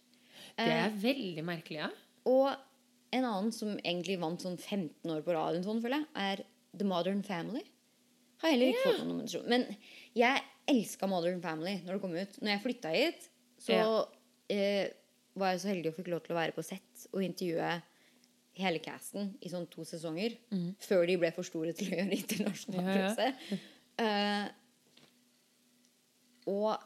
[0.56, 1.88] Det er veldig merkelig, ja.
[2.26, 2.48] Og
[3.12, 6.44] en annen som egentlig vant sånn 15 år på rad, sånn, føler jeg, er
[6.78, 7.62] The Modern Family.
[8.42, 9.46] Har heller ikke fått noen nominasjon.
[9.48, 9.64] Men
[10.18, 12.38] jeg elska Modern Family når det kom ut.
[12.42, 13.28] Når jeg flytta hit,
[13.62, 13.76] så
[14.52, 14.90] eh,
[15.36, 17.70] var jeg så heldig og fikk lov til å være på sett og intervjue
[18.56, 20.36] hele casten i sånn to sesonger.
[20.80, 22.88] Før de ble for store til å gjøre internasjonal Mhm.
[22.88, 23.14] Ja, ja.
[23.14, 23.58] presse.
[23.98, 24.46] Eh,
[26.46, 26.85] og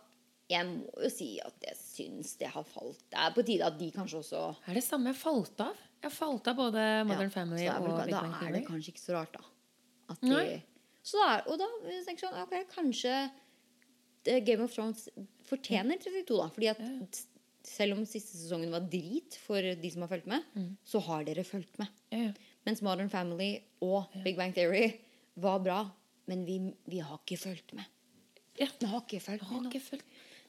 [0.51, 3.03] jeg må jo si at jeg syns det har falt.
[3.13, 5.77] Det er på tide at de kanskje også Er det samme jeg falt av?
[6.03, 8.93] Jeg falt av både Modern ja, Family vel- og Big Da Bang er det kanskje
[8.95, 9.45] ikke så rart, da.
[10.25, 10.61] De,
[11.07, 13.17] så da og da tenker jeg sånn, ok, kanskje
[14.45, 15.07] Game of Thrones
[15.49, 16.49] fortjener 32, da.
[16.53, 17.21] Fordi at
[17.71, 20.77] selv om siste sesongen var drit for de som har fulgt med, Mm.
[20.85, 21.89] så har dere fulgt med.
[22.11, 22.33] Ja, ja.
[22.67, 24.99] Mens Modern Family og Big Bang Theory
[25.37, 25.79] var bra,
[26.27, 27.85] men vi, vi har ikke fulgt med.
[28.59, 28.67] Ja.
[28.81, 29.71] Vi har ikke fulgt med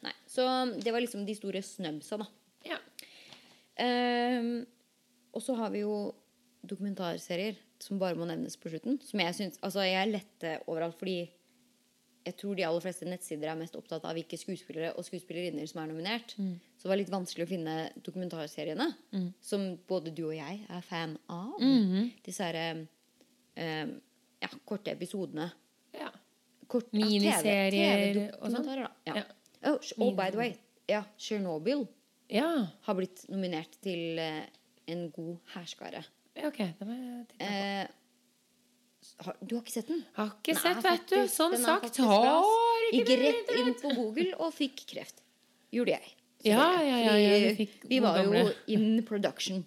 [0.02, 0.46] Nei, så
[0.82, 2.28] det var liksom de store snubsa, da.
[2.66, 2.78] Ja.
[3.82, 4.64] Um,
[5.32, 5.94] og så har vi jo
[6.68, 9.00] dokumentarserier som bare må nevnes på slutten.
[9.02, 11.24] Som jeg syns Altså, jeg lette overalt fordi
[12.22, 15.80] jeg tror de aller fleste nettsider er mest opptatt av hvilke skuespillere og skuespillerinner som
[15.82, 16.36] er nominert.
[16.78, 17.76] Så det var litt vanskelig å finne
[18.06, 18.86] dokumentarseriene,
[19.42, 21.56] som både du og jeg er fan av.
[22.22, 23.96] Disse herre um,
[24.42, 25.50] ja, korte episodene.
[25.98, 26.12] ja.
[26.72, 28.70] Kort, Miniserier TV, og sånn?
[29.10, 29.16] Ja.
[29.18, 29.24] Ja.
[29.64, 30.54] Oh, oh, by the way.
[30.90, 31.86] Ja, Chernobyl
[32.32, 32.68] Ja.
[32.88, 34.46] har blitt nominert til eh,
[34.88, 36.04] en god hærskare.
[36.36, 36.58] ja, ok.
[36.80, 37.50] Det må jeg titte på.
[37.52, 37.98] Eh,
[39.26, 40.02] har, du har ikke sett den?
[40.18, 41.28] Har ikke er sett, vet du.
[41.28, 45.22] Som sagt, har ikke Gikk rett inn på Google og fikk kreft.
[45.74, 46.12] Gjorde jeg.
[46.44, 49.64] Ja, ja, ja, ja, vi, fikk vi var jo in production.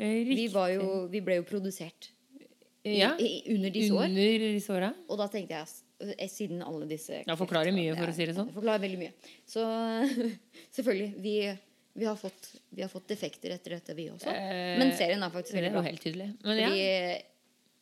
[0.00, 2.10] Vi, var jo, vi ble jo produsert
[2.86, 3.10] i, Ja.
[3.20, 4.06] i, under disse år.
[4.08, 4.92] Under disse åra.
[5.10, 5.86] Og da tenkte jeg, eh,
[6.32, 8.48] siden alle disse Ja, forklarer mye, for å si det sånn.
[8.50, 9.12] Det forklarer veldig mye.
[9.48, 9.64] Så
[10.76, 11.34] selvfølgelig, vi,
[12.00, 14.30] vi, har fått, vi har fått defekter etter dette, vi også.
[14.32, 15.82] Eh, Men serien er faktisk veldig bra.
[15.88, 16.30] helt tydelig.
[16.44, 17.26] Men Fordi.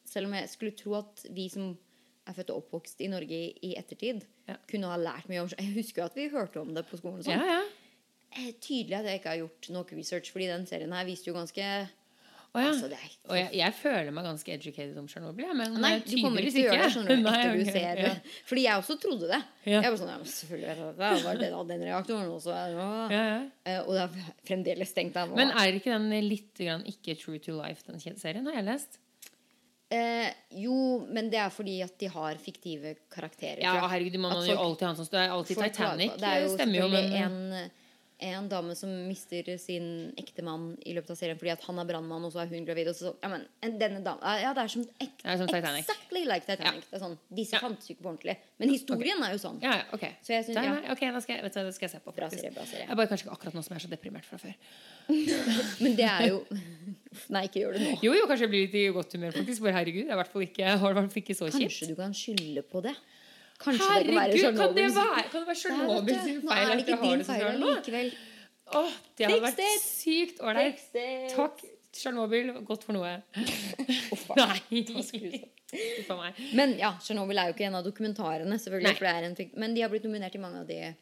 [0.08, 1.74] Selv om jeg skulle tro at vi som
[2.28, 4.54] er født og oppvokst i Norge i, ettertid, Ja.
[4.70, 7.20] kunne ha lært mye om Jeg husker jo at vi hørte om det på skolen.
[7.20, 7.48] og ja, sånn.
[7.48, 7.60] ja.
[8.38, 11.36] Eh, Tydelig at jeg ikke har gjort nok research, fordi den serien her viste jo
[11.36, 11.68] ganske
[12.48, 12.68] Å, ja.
[12.72, 12.88] Altså,
[13.28, 16.54] Og jeg, jeg føler meg ganske educated om Tsjernobyl, men Nei, eh, du kommer ikke
[16.54, 18.12] til å gjøre det skjønner du, etter du ser ja.
[18.48, 19.40] Fordi jeg også trodde det.
[19.68, 19.82] Ja.
[19.84, 21.10] Jeg var sånn, ja, men selvfølgelig det.
[21.26, 22.54] var den, den reaktoren også.
[22.56, 22.86] Ja.
[23.12, 23.42] Ja, ja.
[23.68, 25.34] Eh, Og det er fremdeles stengt av.
[25.36, 28.48] Men er ikke den litt grann ikke true to life, den serien?
[28.48, 28.98] Har jeg lest?
[29.90, 30.28] eh,
[30.60, 30.74] jo,
[31.08, 33.62] men det er fordi at de har fiktive karakterer.
[33.64, 36.16] Ja, herregud, man folk- alltid han en sånn Det er alltid Titanic.
[36.20, 37.70] Det er jo stemmer jo, men en,
[38.20, 42.24] en dame som mister sin ektemann i løpet av serien fordi at han er brannmann,
[42.26, 42.88] og så er hun gravid.
[42.90, 43.44] Og så, ja, men,
[43.78, 45.84] denne dame, ja, det er som, ek, Det er som Titanic.
[45.86, 46.88] exactly like Titanic.
[46.90, 47.60] Det er sånn, disse Ja.
[47.62, 48.36] fantes jo ikke på ordentlig.
[48.58, 49.60] Men historien er jo sånn.
[49.62, 50.04] Ja, ja, ok.
[50.22, 50.92] Så jeg synes- ja.
[50.92, 52.14] okay ok, da skal jeg, vet du, det skal jeg se på.
[52.16, 52.86] Bra serie, bra serie.
[52.88, 54.54] Jeg bare kanskje ikke akkurat nå som jeg er så deprimert fra før.
[55.80, 56.44] Men det er jo
[57.32, 57.92] Nei, ikke gjør det nå.
[58.04, 59.62] Jo, jo, kanskje jeg blir litt i godt humør, faktisk.
[59.64, 61.64] For herregud, jeg har i hvert fall ikke, ikke så kjipt.
[61.70, 62.94] Kanskje du kan skylde på det.
[63.58, 64.42] Kanskje Herregud, det
[65.32, 66.18] kan være Tsjernobyl.
[66.24, 67.70] sin feil at jeg har din det så feil bra nå?
[68.78, 70.82] Åh, det hadde vært sykt ålreit.
[71.34, 71.64] Takk.
[71.98, 73.14] Tsjernobyl, godt for noe.
[74.14, 74.26] Uff,
[76.12, 76.38] a meg.
[76.56, 78.92] Men ja, Tsjernobyl er jo ikke en av dokumentarene, selvfølgelig.
[78.92, 78.96] Nei.
[79.00, 80.94] For det er en fikt- men de har blitt nominert i mange av de eh,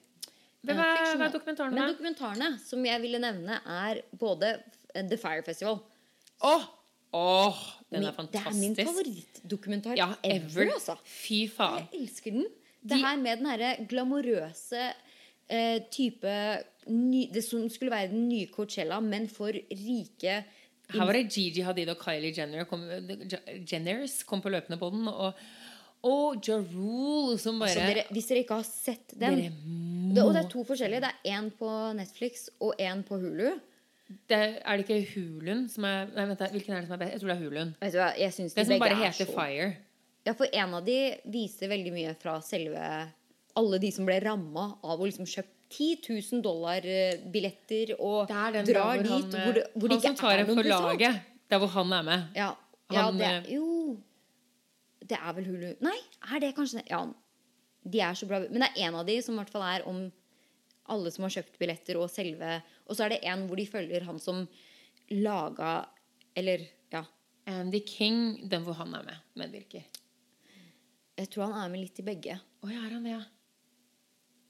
[0.67, 1.77] Hvem er, hva er dokumentarene?
[1.77, 4.55] Men dokumentarene som jeg ville nevne, er både
[4.97, 5.79] The Fire Festival
[6.47, 6.65] Åh,
[7.15, 7.61] åh,
[7.97, 10.73] den Min- er Det er min favorittdokumentar Ja, ever, ever.
[10.77, 10.97] altså.
[11.05, 11.87] Fy faen.
[11.93, 12.47] Jeg elsker den.
[12.87, 14.83] Det her med den herre glamorøse
[15.51, 16.33] eh, type
[16.87, 20.45] ny, Det som skulle være den nye Coachella, men for rike
[20.93, 22.85] Her var det Gigi Hadid og Kylie Jenner kom,
[23.67, 25.09] Jenners kom på løpende bånd.
[25.11, 25.33] Og,
[26.07, 29.41] og Ja Rule som bare altså, dere, hvis dere ikke har sett den
[30.15, 31.01] Det, og det er to forskjellige.
[31.03, 33.51] Det er én på Netflix og én på Hulu.
[34.07, 37.17] Det, Er det ikke Hulun som er Nei, vent, hvilken er det som er best?
[37.17, 37.75] Jeg tror det er Hulun.
[37.81, 39.69] Vet du hva, jeg synes de det som bare er heter så Fire.
[40.27, 40.99] Ja, for en av de
[41.31, 42.87] viser veldig mye fra selve
[43.57, 47.17] Alle de som ble ramma av å liksom kjøpt 10 000 dollar eh,
[47.99, 50.33] og Det er drar dit hvor han, hvor det, hvor det han som ikke tar
[50.37, 50.85] er en for betalt.
[50.87, 51.23] laget.
[51.51, 52.29] Der hvor han er med.
[52.37, 52.51] Ja,
[52.93, 53.97] ja Han, det eh, Jo.
[55.07, 55.97] Det er vel Hulu Nei,
[56.35, 56.83] er det kanskje?
[56.91, 57.03] Ja.
[57.87, 58.41] De er så bra.
[58.47, 60.07] Men det er en av de som i hvert fall er om
[60.91, 64.07] alle som har kjøpt billetter, og selve Og så er det en hvor de følger
[64.07, 64.45] han som
[65.11, 65.87] laga
[66.37, 67.05] Eller, ja.
[67.49, 69.87] Andy King, den hvor han er med, medvirker.
[71.17, 72.37] Jeg tror han er med litt i begge.
[72.37, 73.23] Å ja, er han det, ja?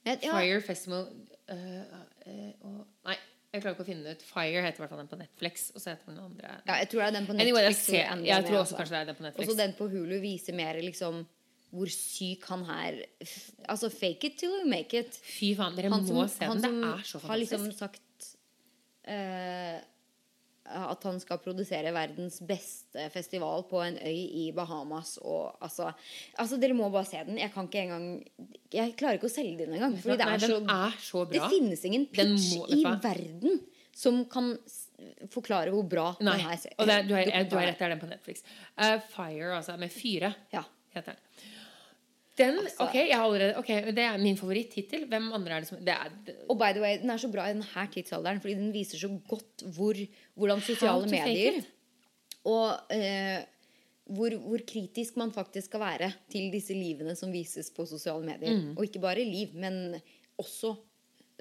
[0.07, 0.33] Jeg, ja.
[0.35, 3.17] Fire Festival uh, uh, uh, Nei,
[3.55, 4.25] jeg klarer ikke å finne det ut.
[4.27, 5.69] Fire heter i hvert fall den på Netflix.
[5.75, 7.47] Og så heter den andre ja, jeg tror det er den på Netflix.
[7.47, 8.79] Anyway, jeg, ser, jeg med, tror også altså.
[8.81, 9.51] kanskje det er den på Og Netflix.
[9.51, 11.23] så den på Hulu viser mer liksom
[11.77, 12.99] hvor syk han er.
[13.69, 15.17] Altså fake it till you make it.
[15.23, 16.77] Fy faen, dere Han må som, se han den.
[16.79, 18.06] som Det er så har liksom sagt
[19.07, 19.77] eh,
[20.67, 25.13] at han skal produsere verdens beste festival på en øy i Bahamas.
[25.23, 25.93] Og altså,
[26.43, 27.39] altså Dere må bare se den.
[27.39, 28.09] Jeg kan ikke engang
[28.75, 29.95] Jeg klarer ikke å selge den engang.
[30.03, 33.61] Fordi det Nei, er så, den er så det finnes ingen pitch må- i verden
[33.97, 34.57] som kan
[35.33, 38.01] forklare hvor bra Nei, den her og det, er- du har rett, det er den
[38.03, 38.43] på Netflix.
[38.77, 40.65] Uh, Fire, altså, med fyre, Ja.
[40.95, 41.23] heter den.
[42.37, 45.07] Den, Altså- ok, allerede Ok, det er min favoritt hittil.
[45.09, 46.11] Hvem andre er det som Det er
[46.49, 49.09] Og by the way, den er så bra i denne tidsalderen, fordi den viser så
[49.29, 49.95] godt hvor,
[50.35, 51.63] hvordan sosiale medier.
[52.45, 53.45] Og eh,
[54.07, 58.55] hvor, hvor kritisk man faktisk skal være til disse livene som vises på sosiale medier.
[58.55, 58.77] Mm.
[58.77, 60.01] Og ikke bare liv, men
[60.39, 60.77] også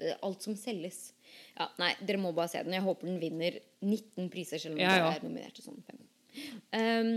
[0.00, 1.12] eh, alt som selges.
[1.58, 2.74] Ja, nei, dere må bare se den.
[2.74, 5.06] Jeg håper den vinner 19 priser, selv om Ja, ja.
[5.06, 6.02] bare er nominert til sånn fem.
[6.74, 7.12] Um,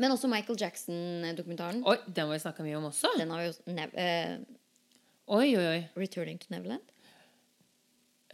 [0.00, 1.82] men også Michael Jackson-dokumentaren.
[1.86, 3.10] Oi, den må vi snakke mye om også.
[3.20, 4.32] Den har jo nev uh,
[5.36, 5.80] Oi, oi, oi.
[5.94, 6.88] 'Returning to Neverland'.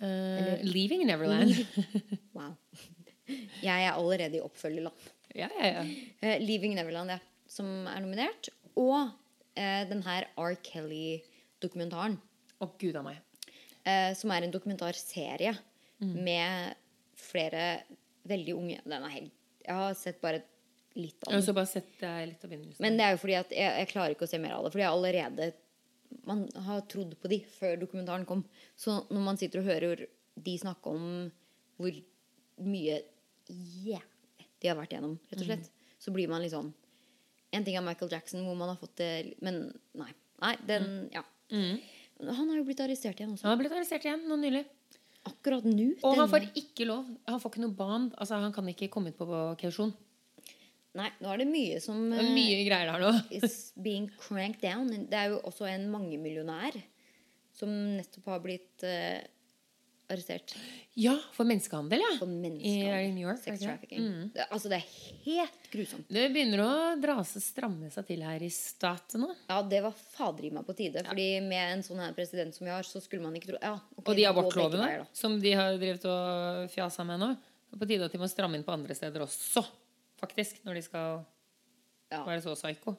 [0.01, 1.53] Eh, Leaving Neverland.
[2.37, 2.53] Wow.
[3.63, 4.95] Jeg er allerede i oppfølgerland.
[5.35, 5.85] ja, ja, ja.
[6.23, 8.49] Uh, 'Leaving Neverland', ja, som er nominert.
[8.77, 9.11] Og
[9.57, 10.55] uh, den her R.
[10.65, 12.19] Kelly-dokumentaren.
[12.61, 13.23] Å, gud a meg.
[14.19, 15.57] Som er en dokumentarserie
[15.97, 16.11] Mm.
[16.27, 16.75] med
[17.17, 17.61] flere
[18.29, 19.31] veldig unge Den er helt
[19.65, 20.43] Jeg har sett bare
[20.97, 21.41] litt av den.
[21.41, 22.83] også bare sett deg litt av begynnelsen.
[22.85, 24.73] Men det er jo fordi at jeg, jeg klarer ikke å se mer av det.
[24.75, 25.53] Fordi jeg allerede
[26.27, 28.45] Man har trodd på de før dokumentaren kom.
[28.79, 30.05] Så når man sitter og hører
[30.37, 31.09] de snakke om
[31.77, 31.97] hvor
[32.63, 33.01] mye
[33.51, 34.05] yeah,
[34.63, 35.67] de har vært gjennom, rett og slett,
[36.01, 36.71] så blir man litt sånn
[37.53, 39.67] En ting er Michael Jackson, hvor man har fått det Men
[39.99, 40.09] nei.
[40.43, 41.25] Nei, den Ja.
[41.51, 43.45] Han har jo blitt arrestert igjen også.
[43.45, 44.65] Han har blitt arrestert igjen nå nylig.
[45.27, 45.91] Akkurat nå.
[46.07, 47.09] Og han får ikke lov.
[47.27, 48.15] Han får ikke noe band.
[48.17, 49.27] Altså, han kan ikke komme ut på
[49.61, 49.93] kausjon.
[50.97, 53.15] Nei, nå er det mye som Det er eh, mye greier der nå.
[53.39, 54.89] is being cranked down.
[55.11, 56.79] Det er jo også en mangemillionær
[57.57, 59.23] som nettopp har blitt eh,
[60.13, 60.53] arrestert
[60.97, 62.11] Ja, for menneskehandel, ja.
[62.21, 63.09] for menneskehandel.
[63.09, 63.41] i New York?
[63.41, 64.05] er Sex det trafficking.
[64.05, 64.27] Mm.
[64.37, 64.91] Det, altså, det er
[65.25, 66.07] helt grusomt.
[66.13, 66.69] Det begynner å
[67.03, 69.31] dra seg stramme seg til her i staten nå.
[69.51, 71.03] Ja, det var fader i meg på tide.
[71.09, 73.75] Fordi med en sånn her president som vi har, så skulle man ikke tro ja,
[73.97, 75.11] ok, Og de det går begge abortlovene veier, da.
[75.25, 77.33] som de har drevet og fjasa med nå.
[77.67, 79.65] Det er på tide at de må stramme inn på andre steder også,
[80.21, 80.63] faktisk.
[80.65, 81.25] Når de skal
[82.13, 82.23] Ja.
[82.25, 82.97] være så psyko.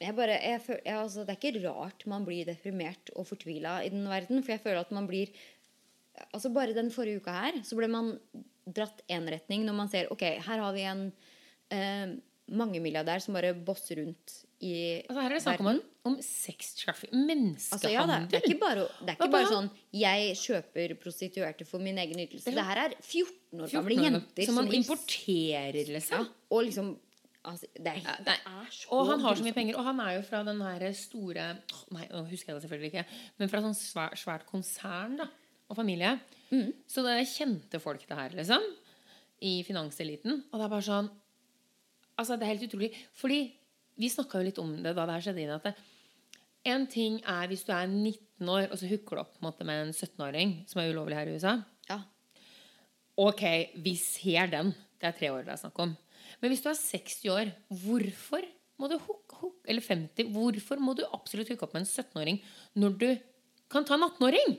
[0.00, 3.78] Jeg bare, jeg føl, jeg, altså, det er ikke rart man blir deprimert og fortvila
[3.84, 4.42] i den verden.
[4.42, 5.28] For jeg føler at man blir
[6.32, 8.12] Altså Bare den forrige uka her så ble man
[8.70, 11.12] dratt én retning når man ser Ok, her har vi en
[11.74, 12.12] eh,
[12.54, 17.24] mangemilliardær som bare bosser rundt i Altså, her er det snakk om, om sex trafficking.
[17.72, 21.84] Altså, ja, det, er, ikke bare, det er ikke bare sånn Jeg kjøper prostituerte for
[21.84, 22.48] min egen ytelse.
[22.48, 26.28] Det er her er 14 år 14 gamle jenter som man som importerer, ja, liksom.
[26.50, 26.92] Og liksom
[27.44, 29.80] altså, det, er, det er så Og han har så mye penger.
[29.80, 31.48] Og han er jo fra den her store
[31.94, 33.18] Nei, nå husker jeg det selvfølgelig ikke.
[33.40, 35.28] Men fra sånn svært, svært konsern da,
[35.68, 36.16] og familie.
[36.50, 36.70] Mm.
[36.90, 38.64] Så det er kjente folk, det her, liksom.
[39.44, 40.44] I finanseliten.
[40.48, 41.12] Og det er bare sånn
[42.14, 42.92] Altså, det er helt utrolig.
[43.18, 43.38] Fordi
[44.00, 45.44] vi snakka jo litt om det da det her skjedde.
[45.44, 45.84] inn, at
[46.64, 49.66] En ting er hvis du er 19 år, og så hooker du opp en måte,
[49.68, 51.58] med en 17-åring, som er ulovlig her i USA.
[51.90, 52.00] Ja.
[53.20, 53.42] Ok,
[53.84, 54.72] vi ser den.
[54.98, 55.92] Det er tre år det er snakk om.
[56.40, 57.52] Men hvis du er 60 år,
[57.84, 58.46] hvorfor
[58.80, 62.40] må du hook, hook, eller 50, hvorfor må du absolutt hooke opp med en 17-åring
[62.80, 63.10] når du
[63.70, 64.56] kan ta en 18-åring?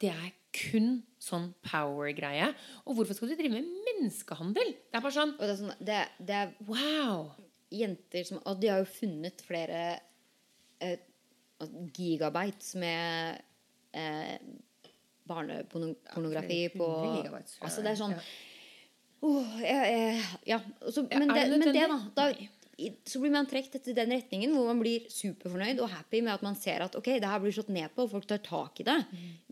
[0.00, 2.48] Det er kun sånn power-greie.
[2.86, 4.74] Og hvorfor skal du drive med menneskehandel?
[4.90, 7.30] Det er bare sånn det er, sånn, det, det er Wow!
[7.70, 10.00] Jenter som Og de har jo funnet flere
[10.80, 10.98] eh,
[11.94, 13.40] gigabytes med
[13.92, 14.38] eh,
[15.30, 18.16] barnepornografi ja, på gigabytes, Altså, det er sånn
[20.48, 20.58] Ja.
[20.90, 22.32] Så- men, det, det men det, da, da
[23.04, 26.42] så blir man trukket etter den retningen hvor man blir superfornøyd og happy med at
[26.42, 28.86] man ser at ok, det her blir slått ned på, og folk tar tak i
[28.88, 28.94] det.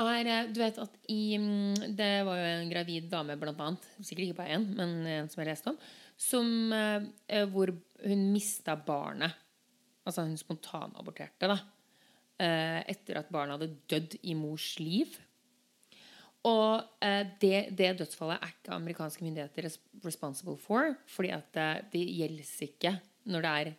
[0.01, 3.89] Er, eh, du vet at i mm, Det var jo en gravid dame, blant annet,
[3.99, 5.82] sikkert ikke bare én, men en som jeg leste om,
[6.16, 6.47] som,
[7.51, 7.74] hvor
[8.05, 9.36] hun mista barnet.
[10.07, 11.59] Altså hun spontanaborterte, da.
[12.42, 15.20] Eh, Etter at barnet hadde dødd i mors liv.
[16.50, 19.70] Og eh, det, det dødsfallet er ikke amerikanske myndigheter
[20.06, 22.96] responsible for, fordi at eh, det gjelder ikke
[23.30, 23.70] når det er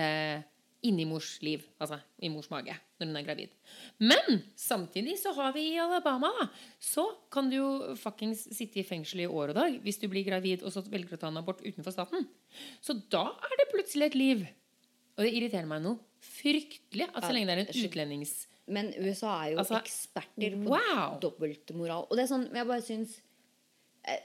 [0.00, 0.48] eh,
[0.88, 3.54] inni mors liv, altså i mors mage, når hun er gravid.
[4.02, 6.30] Men samtidig så har vi i Alabama,
[6.80, 10.26] så kan du jo fuckings sitte i fengsel i år og dag hvis du blir
[10.26, 12.26] gravid og så velger å ta en abort utenfor staten.
[12.82, 14.46] Så da er det plutselig et liv.
[15.18, 18.34] Og det irriterer meg noe fryktelig at så lenge det er en utlendings...
[18.70, 21.16] Men USA er jo Altså, eksperter på wow!
[21.22, 22.04] dobbeltmoral.
[22.06, 23.16] Og det er sånn, jeg bare syns
[24.06, 24.20] eh,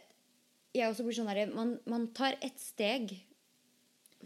[0.77, 3.15] Jeg også blir sånn herre man, man tar ett steg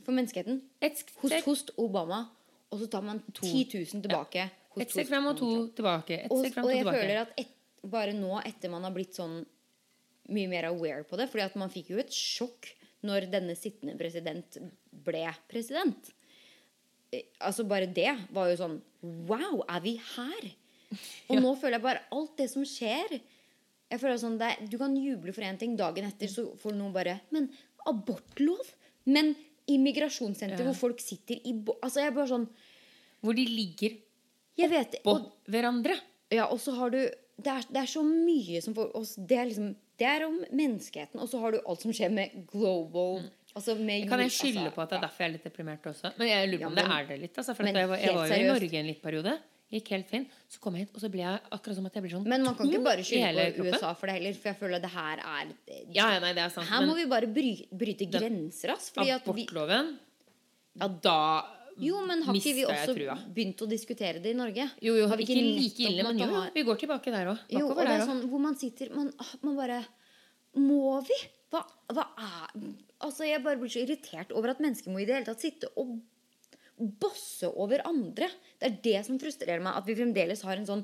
[0.03, 0.59] for menneskeheten.
[0.83, 2.25] Et hos, steg, Obama,
[2.71, 4.43] og så tar man 10 000 tilbake.
[4.47, 4.81] Ja.
[4.83, 6.19] et steg fram og to tilbake.
[6.25, 6.99] Et Og, og og jeg tilbake.
[6.99, 7.55] føler at et,
[7.89, 9.39] bare nå, etter man har blitt sånn
[10.29, 12.67] mye mer aware på det Fordi at man fikk jo et sjokk
[13.07, 14.59] når denne sittende president
[14.91, 16.11] ble president.
[17.13, 18.81] Eh, Altså Bare det var jo sånn
[19.29, 20.49] Wow, er vi her?
[21.29, 21.39] Og Ja.
[21.41, 23.19] nå føler jeg bare alt det som skjer
[23.89, 26.93] Jeg føler sånn er- Du kan juble for én ting, dagen etter så får noen
[26.93, 27.49] bare Men
[27.87, 28.73] abortlov?
[29.05, 29.35] Men
[29.69, 30.65] immigrasjonssenter Ja.
[30.71, 31.53] hvor folk sitter i.
[31.83, 32.47] Altså jeg er bare sånn
[33.23, 33.97] Hvor de ligger
[34.59, 35.95] Jeg vet oppå og, hverandre.
[36.31, 36.99] ja, og så har du
[37.39, 40.41] det er, det er så mye som får oss Det er liksom Det er om
[40.51, 43.21] menneskeheten, og så har du alt som skjer med global
[43.59, 45.87] Altså Kan jeg jord- skylde altså, på at det er derfor jeg er litt deprimert
[45.91, 46.11] også?
[46.17, 47.37] Men jeg lurer på om det er det litt.
[47.43, 48.51] Altså, for men jeg, var, jeg var jo i.
[48.53, 49.37] Norge en litt periode.
[49.69, 50.31] Gikk helt fint.
[50.49, 52.41] Så kom jeg hit, og så ble jeg akkurat som at jeg blir sånn Men
[52.47, 53.75] man kan ikke bare skylde på kroppen.
[53.77, 55.51] USA for det heller, for jeg føler at det her er
[55.93, 56.69] Ja, ja, nei, det er sant.
[56.71, 58.89] Her må vi bare bry, bryte Den- grenser, ass.
[58.97, 59.97] Abortloven
[60.79, 61.19] Ja, da
[61.79, 62.93] jo, men har ikke vi også
[63.31, 64.65] begynt å diskutere det i Norge?
[64.83, 66.41] Jo, jo, Har vi ikke ikke like ille, men jo.
[66.53, 67.39] Vi går tilbake der òg.
[67.55, 69.85] Jo, og det sånn hvor man sitter Man, ah, man bare
[70.59, 71.19] Må vi?
[71.49, 71.63] Hva,
[71.95, 72.63] hva er
[72.99, 75.69] Altså, jeg bare blir så irritert over at mennesker må i det hele tatt sitte
[75.79, 75.93] og
[76.99, 78.27] bosse over andre.
[78.59, 80.83] Det er det som frustrerer meg, at vi fremdeles har en sånn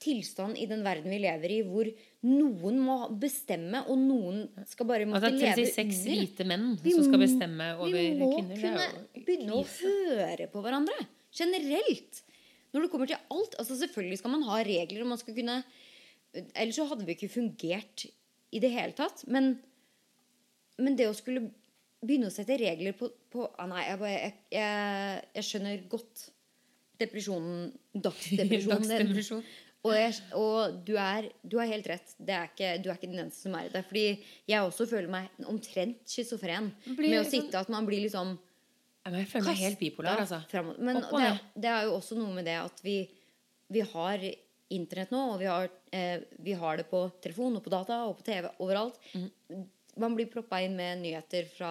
[0.00, 1.88] tilstand i den verden vi lever i, hvor
[2.26, 6.66] noen må bestemme, og noen skal bare måtte leve At det er 36 hvite menn
[6.82, 8.60] Vi som skal bestemme over Vi må kvinner.
[8.60, 11.08] Kunne begynne å høre på hverandre.
[11.36, 12.22] Generelt.
[12.74, 13.56] Når det kommer til alt.
[13.60, 15.62] Altså Selvfølgelig skal man ha regler, og man skal kunne
[16.36, 18.04] Ellers så hadde vi ikke fungert
[18.52, 19.22] i det hele tatt.
[19.32, 19.54] Men,
[20.78, 21.46] men det å skulle
[22.06, 26.26] begynne å sette regler på, på ah, Nei, jeg, bare, jeg, jeg, jeg skjønner godt
[27.00, 27.70] depresjonen.
[28.06, 28.84] Dagsdepresjonen.
[28.90, 29.46] Dagsdepresjon.
[29.86, 29.94] Og,
[30.34, 32.14] og du, er, du har helt rett.
[32.18, 33.84] Det er ikke, du er ikke den eneste som er i det.
[33.86, 34.04] Fordi
[34.50, 38.34] jeg også føler meg omtrent schizofren med å sånn- sitte at man blir liksom
[39.06, 40.40] Jeg føler meg helt bipolar, altså.
[40.50, 40.82] fremover.
[40.82, 41.28] Men det,
[41.62, 42.96] det er jo også noe med det at vi,
[43.70, 44.26] vi har
[44.74, 48.16] internett nå, og vi har, eh, vi har det på telefon og på data og
[48.18, 48.98] på TV overalt.
[49.14, 49.64] Mhm.
[49.96, 51.70] Man blir proppa inn med nyheter fra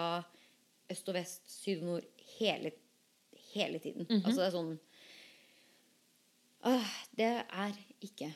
[0.91, 2.07] øst og vest, syd og nord
[2.39, 2.71] hele,
[3.53, 4.05] hele tiden.
[4.09, 4.23] Mhm.
[4.26, 4.73] Altså det er sånn
[6.71, 8.32] øh, Det er ikke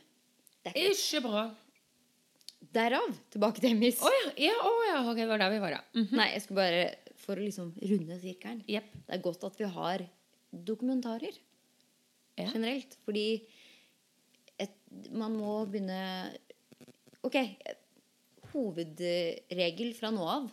[0.65, 1.43] Det er ikke bra.
[2.75, 4.01] Derav tilbake til Emmys.
[4.03, 4.31] Å ja.
[4.49, 4.97] ja, oh, ja.
[5.09, 5.83] Ok, det var der vi var, ja.
[5.95, 6.15] Mhm.
[6.19, 6.81] Nei, jeg skulle bare
[7.19, 8.61] For å liksom runde sirkelen.
[8.71, 8.91] Yep.
[9.07, 10.05] Det er godt at vi har
[10.51, 11.35] dokumentarer
[12.39, 12.45] Ja.
[12.53, 12.93] generelt.
[13.05, 13.25] Fordi
[14.59, 14.75] et,
[15.11, 15.97] man må begynne
[17.27, 17.35] Ok,
[18.53, 20.49] hovedregel fra nå av.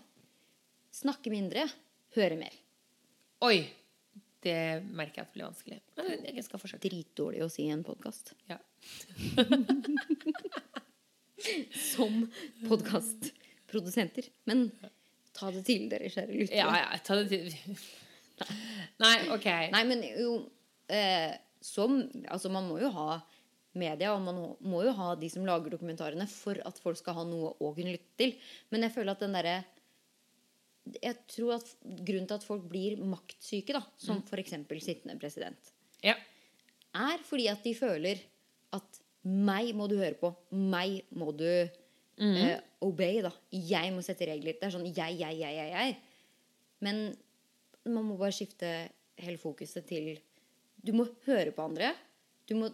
[0.97, 1.66] Snakke mindre,
[2.16, 2.55] høre mer.
[3.47, 3.59] Oi!
[4.47, 5.78] Det merker jeg at blir vanskelig.
[5.99, 6.86] Men jeg skal forsøke.
[6.86, 8.34] Dritdårlig å si i en podkast.
[8.47, 8.61] Ja.
[11.92, 12.20] Som
[12.68, 14.28] podkastprodusenter.
[14.49, 14.68] Men
[15.36, 16.61] ta det til dere, kjære lyttere.
[16.62, 17.01] ja, ja.
[17.05, 17.76] Ta det til
[19.03, 19.49] Nei, ok.
[19.72, 20.34] Nei, men jo
[20.92, 21.32] eh,
[21.64, 23.18] Som Altså, man må jo ha
[23.79, 27.24] media, og man må jo ha de som lager dokumentarene for at folk skal ha
[27.29, 28.35] noe å kunne lytte til.
[28.72, 29.57] Men jeg føler at den derre
[31.03, 31.70] Jeg tror at
[32.07, 34.53] grunnen til at folk blir maktsyke, da, som for f.eks.
[34.85, 35.72] sittende president,
[36.05, 36.14] Ja.
[36.95, 38.20] er fordi at de føler
[38.72, 40.31] at meg må du høre på.
[40.55, 43.33] Meg må du eh, obey, da.
[43.51, 44.55] Jeg må sette regler.
[44.61, 45.97] Det er sånn jeg, jeg, jeg, jeg, jeg.
[46.87, 47.03] Men
[47.91, 48.70] man må bare skifte
[49.18, 50.12] hele fokuset til
[50.87, 51.91] Du må høre på andre.
[52.47, 52.70] Du må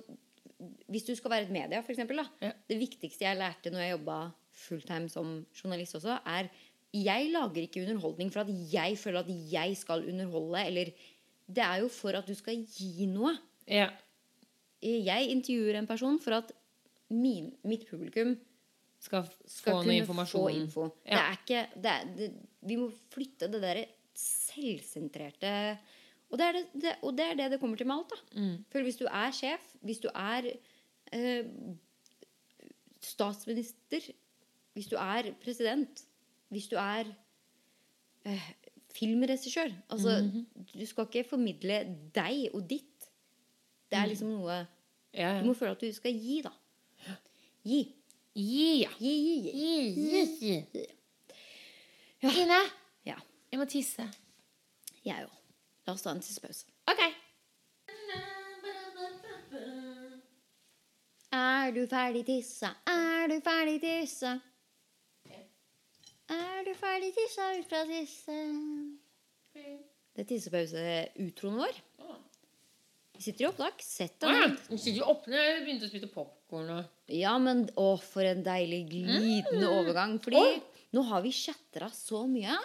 [0.92, 2.26] Hvis du skal være et media, for eksempel, da.
[2.48, 2.52] Ja.
[2.68, 4.18] Det viktigste jeg lærte når jeg jobba
[4.52, 6.50] fulltime som journalist også, er
[6.92, 10.92] jeg lager ikke underholdning for at jeg føler at jeg skal underholde, eller
[11.52, 13.32] Det er jo for at du skal gi noe
[13.66, 13.88] ja.
[14.80, 16.52] jeg intervjuer en person for at
[17.10, 18.36] min, mitt publikum
[19.02, 20.84] Skal, skal få kunne få info.
[21.02, 22.28] Det er ikke, det er, det,
[22.60, 23.84] vi må flytte det derre
[24.14, 25.50] selvsentrerte
[26.32, 28.12] og det, er det, det, det er det det kommer til med alt.
[28.14, 28.40] da.
[28.40, 28.64] Mm.
[28.72, 30.46] For hvis du er sjef, hvis du er
[31.12, 31.44] eh,
[33.00, 34.00] statsminister,
[34.72, 36.04] hvis du er president,
[36.48, 37.04] hvis du er
[38.24, 38.50] eh,
[38.96, 40.46] filmregissør altså, Mhm.
[40.80, 41.78] Du skal ikke formidle
[42.14, 43.08] deg og ditt.
[43.90, 44.62] Det er liksom noe
[45.14, 46.50] Ja, Du må føle at du skal gi, da.
[47.64, 47.82] Gi.
[48.34, 48.88] Gi, Ja.
[48.98, 49.12] Gi,
[49.44, 50.86] gi, gi.
[52.22, 52.60] Ine,
[53.06, 53.16] Ja.
[53.52, 54.06] jeg må tisse.
[55.04, 55.36] Jeg òg.
[55.86, 56.66] La oss ta en tissepause.
[56.90, 57.02] Ok.
[61.32, 62.74] Er du ferdig tissa?
[62.86, 64.34] Er du ferdig tissa?
[66.32, 68.58] Er du ferdig tissa ut fra tissen?
[69.52, 71.80] Det er tissepause-utroen vår.
[73.16, 73.82] Vi sitter i opptak.
[73.84, 74.58] Sett deg ned.
[74.70, 76.70] Vi sitter oppe når jeg begynte å spise popkorn.
[77.12, 80.18] Ja, men å, for en deilig glidende overgang.
[80.22, 80.42] Fordi
[80.96, 82.56] nå har vi chatta så mye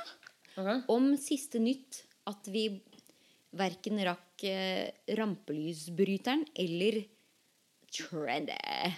[0.92, 2.68] om siste nytt at vi
[3.60, 7.02] verken rakk eh, rampelysbryteren eller
[7.94, 8.58] trendy.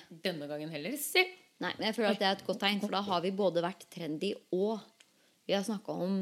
[0.10, 0.96] Denne gangen heller.
[1.00, 1.24] Se.
[1.60, 3.64] Nei, men jeg føler at det er et godt tegn, for da har vi både
[3.64, 4.80] vært trendy og
[5.50, 6.20] vi har snakka om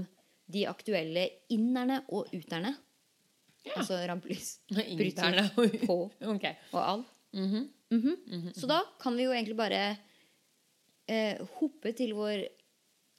[0.47, 2.71] de aktuelle innerne og uterne.
[3.75, 5.43] Altså rampelysbryterne
[5.89, 5.97] på
[6.31, 6.55] okay.
[6.71, 7.03] og all.
[7.35, 8.53] Mhm.
[8.55, 9.81] Så da kan vi jo egentlig bare
[11.07, 12.45] eh, hoppe til vår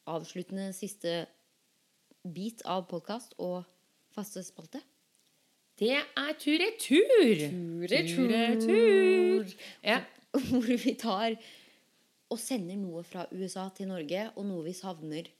[0.09, 1.27] avsluttende siste
[2.25, 3.69] bit av podkast og
[4.17, 4.81] faste spalte.
[5.79, 7.43] Det er tur-retur.
[7.89, 9.57] Tur-retur.
[9.87, 10.01] Ja.
[10.51, 11.37] Hvor vi tar
[12.29, 15.31] og sender noe fra USA til Norge, og noe vi savner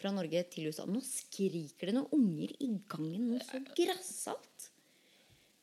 [0.00, 0.86] fra Norge til USA.
[0.90, 4.70] Nå skriker det noen unger i gangen noe så grassat.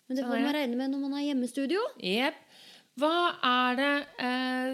[0.08, 1.82] Men det får man regne med når man har hjemmestudio.
[2.04, 2.40] Yep.
[3.00, 3.16] Hva
[3.48, 3.92] er det
[4.28, 4.72] eh,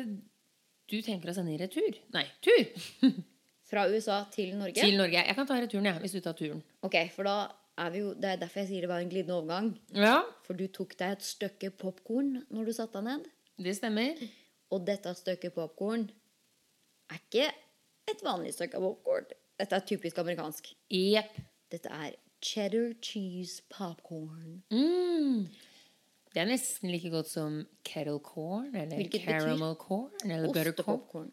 [0.89, 1.97] du tenker å sende i retur?
[2.15, 3.11] Nei, tur
[3.67, 4.79] Fra USA til Norge.
[4.79, 5.19] til Norge.
[5.27, 6.61] Jeg kan ta returen, jeg, hvis du tar turen.
[6.87, 7.35] Ok, for da
[7.78, 9.71] er vi jo Det er derfor jeg sier det var en glidende overgang.
[9.93, 13.28] Ja, For du tok deg et stykke popkorn når du satte deg ned.
[13.63, 14.21] det stemmer.
[14.71, 16.07] Og dette stykket popkorn
[17.09, 17.47] er ikke
[18.11, 19.30] et vanlig stykke popkorn.
[19.57, 20.73] Dette er typisk amerikansk.
[20.93, 21.38] Yep.
[21.71, 24.61] Dette er cheddar cheese popcorn.
[24.71, 25.47] Mm.
[26.34, 31.32] Det er nesten like godt som kettle corn eller Hvilket caramel corn eller butter corn.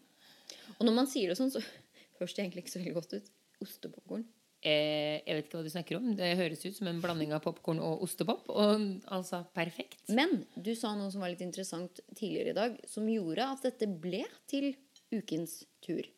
[0.79, 1.61] Og når man sier det sånn, så
[2.21, 3.29] høres det egentlig ikke så veldig godt ut.
[3.65, 4.25] Ostepopkorn.
[4.65, 6.13] Eh, jeg vet ikke hva du snakker om.
[6.17, 8.47] Det høres ut som en blanding av popkorn og ostepop.
[8.49, 10.01] Og altså perfekt.
[10.09, 13.91] Men du sa noe som var litt interessant tidligere i dag, som gjorde at dette
[14.01, 14.71] ble til
[15.13, 16.09] ukens tur.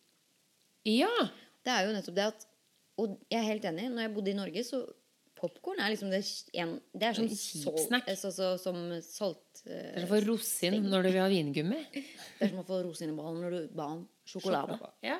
[0.86, 1.10] Ja.
[1.66, 2.46] Det er jo nettopp det at
[2.96, 3.90] Og jeg er helt enig.
[3.92, 4.78] Når jeg bodde i Norge, så
[5.36, 6.22] Popkorn er liksom det
[6.56, 8.06] en, Det er som kjipsnack.
[8.06, 11.20] Så, altså, så, som salt Det eh, er som å få rosin når du vil
[11.20, 11.80] ha vingummi.
[11.92, 14.78] Det er som å få rosin i ballen når du ba om sjokolade.
[15.04, 15.18] Ja.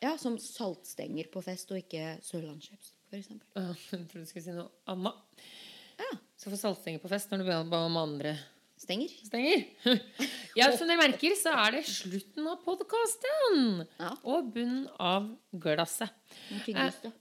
[0.00, 3.28] Ja, Som saltstenger på fest, og ikke sørlandschips, f.eks.
[3.34, 5.44] Jeg trodde du skulle si noe annet.
[6.00, 6.14] Ja.
[6.40, 8.38] Så få saltstenger på fest når du ba om andre
[8.80, 9.12] Stenger.
[9.28, 9.66] stenger.
[10.58, 13.84] Ja, som dere merker, så er det slutten av podkasten.
[14.00, 14.14] Ja.
[14.24, 16.10] Og bunnen av glasset.
[16.50, 17.12] Nå.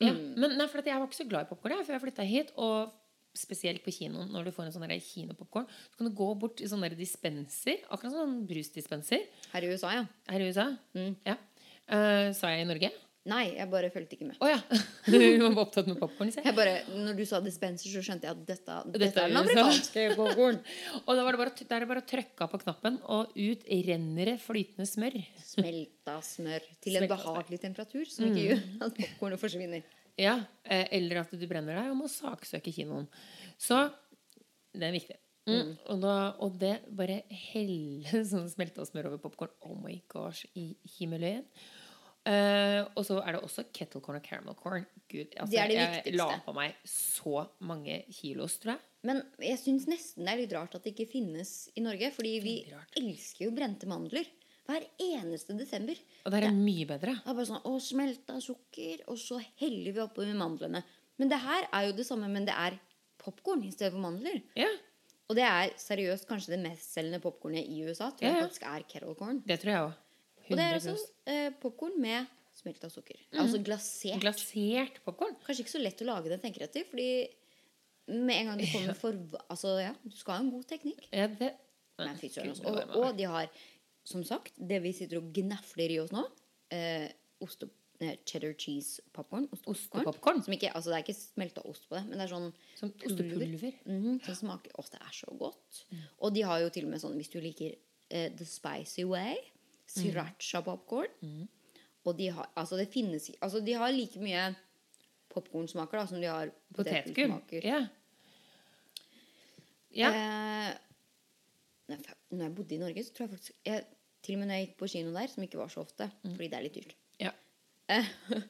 [0.00, 2.26] Ja, men nei, for at jeg var ikke så glad i popkorn før jeg flytta
[2.28, 2.52] hit.
[2.60, 2.92] Og
[3.36, 6.68] spesielt på kinoen, når du får en sånn kinopopkorn, så kan du gå bort i
[6.68, 7.80] sånne dispenser.
[7.88, 10.06] Akkurat sånn brusdispenser Her i USA, ja.
[10.28, 10.66] her i USA.
[10.96, 11.14] Mm.
[11.28, 11.36] Ja.
[11.90, 12.90] Eh, sa jeg i Norge?
[13.28, 14.36] Nei, jeg bare fulgte ikke med.
[14.40, 14.56] Oh, ja!
[15.10, 16.30] Du var opptatt med popkorn.
[16.32, 19.40] Jeg bare, når du sa dispenser, så skjønte jeg at dette, dette, Dette er den
[19.42, 20.60] amerikanske popkorn.
[21.02, 23.66] Og da var det bare, da er det bare å trykke på knappen, og ut
[23.90, 25.18] renner det flytende smør.
[25.44, 29.84] Smelta smør til en Smelta behagelig temperatur, som ikke gjør at popkornet forsvinner.
[30.20, 33.04] Ja, eh, Eller at du brenner deg og må saksøke kinoen.
[33.60, 33.82] Så
[34.72, 35.18] det er viktig.
[35.48, 35.74] Mm.
[35.90, 37.22] Og, da, og det bare
[37.52, 39.52] helle sånn smelta smør over popkorn.
[39.68, 41.44] Oh my gosh, i himmelen.
[42.28, 44.84] Eh, og så er det også kettle corn og caramel corn.
[45.08, 46.16] Gud, altså, Det er det jeg viktigste.
[46.20, 48.80] la på meg så mange kilos, tror jeg.
[49.08, 52.10] Men jeg syns nesten det er litt rart at det ikke finnes i Norge.
[52.12, 52.54] Fordi vi
[53.00, 54.28] elsker jo brente mandler.
[54.68, 55.96] Hver eneste desember.
[56.26, 57.16] Og det er mye bedre.
[57.24, 60.84] Det er bare sånn, å, smelta sukker, og så heller vi oppi med mandlene.
[61.18, 62.76] Men det her er jo det samme, men det er
[63.18, 64.38] popkorn i stedet for mandler.
[64.54, 64.68] Ja,
[65.30, 68.10] Og det er seriøst kanskje det mestselgende popkornet i USA.
[68.10, 69.42] Tror Ja, jeg faktisk er kettle corn.
[69.46, 69.92] det tror jeg òg.
[70.50, 70.96] Og det er altså
[71.30, 72.28] eh, popkorn med
[72.60, 73.18] smelta sukker.
[73.38, 74.20] Altså glasert.
[74.22, 75.36] Glasert popkorn.
[75.46, 76.86] Kanskje ikke så lett å lage det, tenker jeg til.
[76.90, 77.10] Fordi
[78.10, 81.04] med en gang du kommer for Altså, ja, du skal ha en god teknikk.
[81.14, 81.54] Ja, det
[82.00, 82.64] Men altså.
[82.64, 83.50] Og, og de har,
[84.08, 86.22] som sagt, det vi sitter og gnafler i oss nå,
[86.72, 87.10] eh,
[87.44, 87.68] oste,
[88.00, 89.44] eh, cheddar cheese popcorn.
[89.68, 90.40] Ostepopkorn.
[90.72, 92.48] Altså det er ikke smelta ost på det, men det er sånn
[92.80, 93.76] Som ostepulver.
[93.84, 95.84] Mhm, som smaker Å, det er så godt.
[96.18, 97.76] Og de har jo til og med sånn, hvis du liker
[98.08, 99.36] eh, the spicy way,
[99.90, 101.48] sriracha popcorn.
[102.08, 104.44] Og de har Altså, det finnes Altså, de har like mye
[105.30, 107.34] popkornsmaker som de har Potetgull.
[107.62, 107.82] Ja.
[109.94, 110.10] ja.
[110.10, 110.74] Eh,
[112.30, 113.84] når jeg bodde i Norge, så tror jeg faktisk jeg,
[114.22, 116.34] Til og med når jeg gikk på kino der, som ikke var så ofte, Mm.
[116.36, 117.30] fordi det er litt dyrt, ja.
[117.88, 118.04] eh,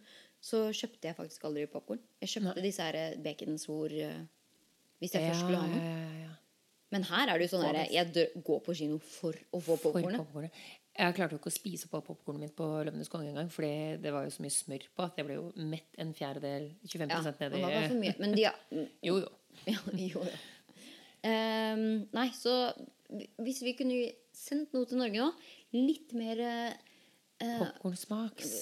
[0.49, 2.01] så kjøpte jeg faktisk aldri popkorn.
[2.21, 4.25] Jeg kjøpte disse her eh, baconsvor eh,
[4.99, 5.79] hvis jeg Ja, først skulle ha noe.
[5.85, 6.33] ja, ja.
[6.91, 9.77] Men her er det jo sånn Få jeg dør, går på kino for å få
[9.79, 10.51] popkornet.
[10.99, 13.71] Jeg klarte jo ikke å spise på popkornet mitt på Løvenes konge engang, fordi
[14.03, 17.13] det var jo så mye smør på at jeg ble jo mett en fjerdedel, 25
[17.15, 18.15] Ja, ned men det var for i mye.
[18.21, 18.53] Men de ja,
[19.09, 19.31] Jo, jo.
[19.71, 20.41] ja, Jo, jo.
[21.21, 21.85] Um,
[22.17, 22.53] nei, så
[23.45, 24.01] hvis vi kunne
[24.37, 25.31] sendt noe til Norge nå,
[25.77, 28.55] litt mer uh, Popkornsmaks.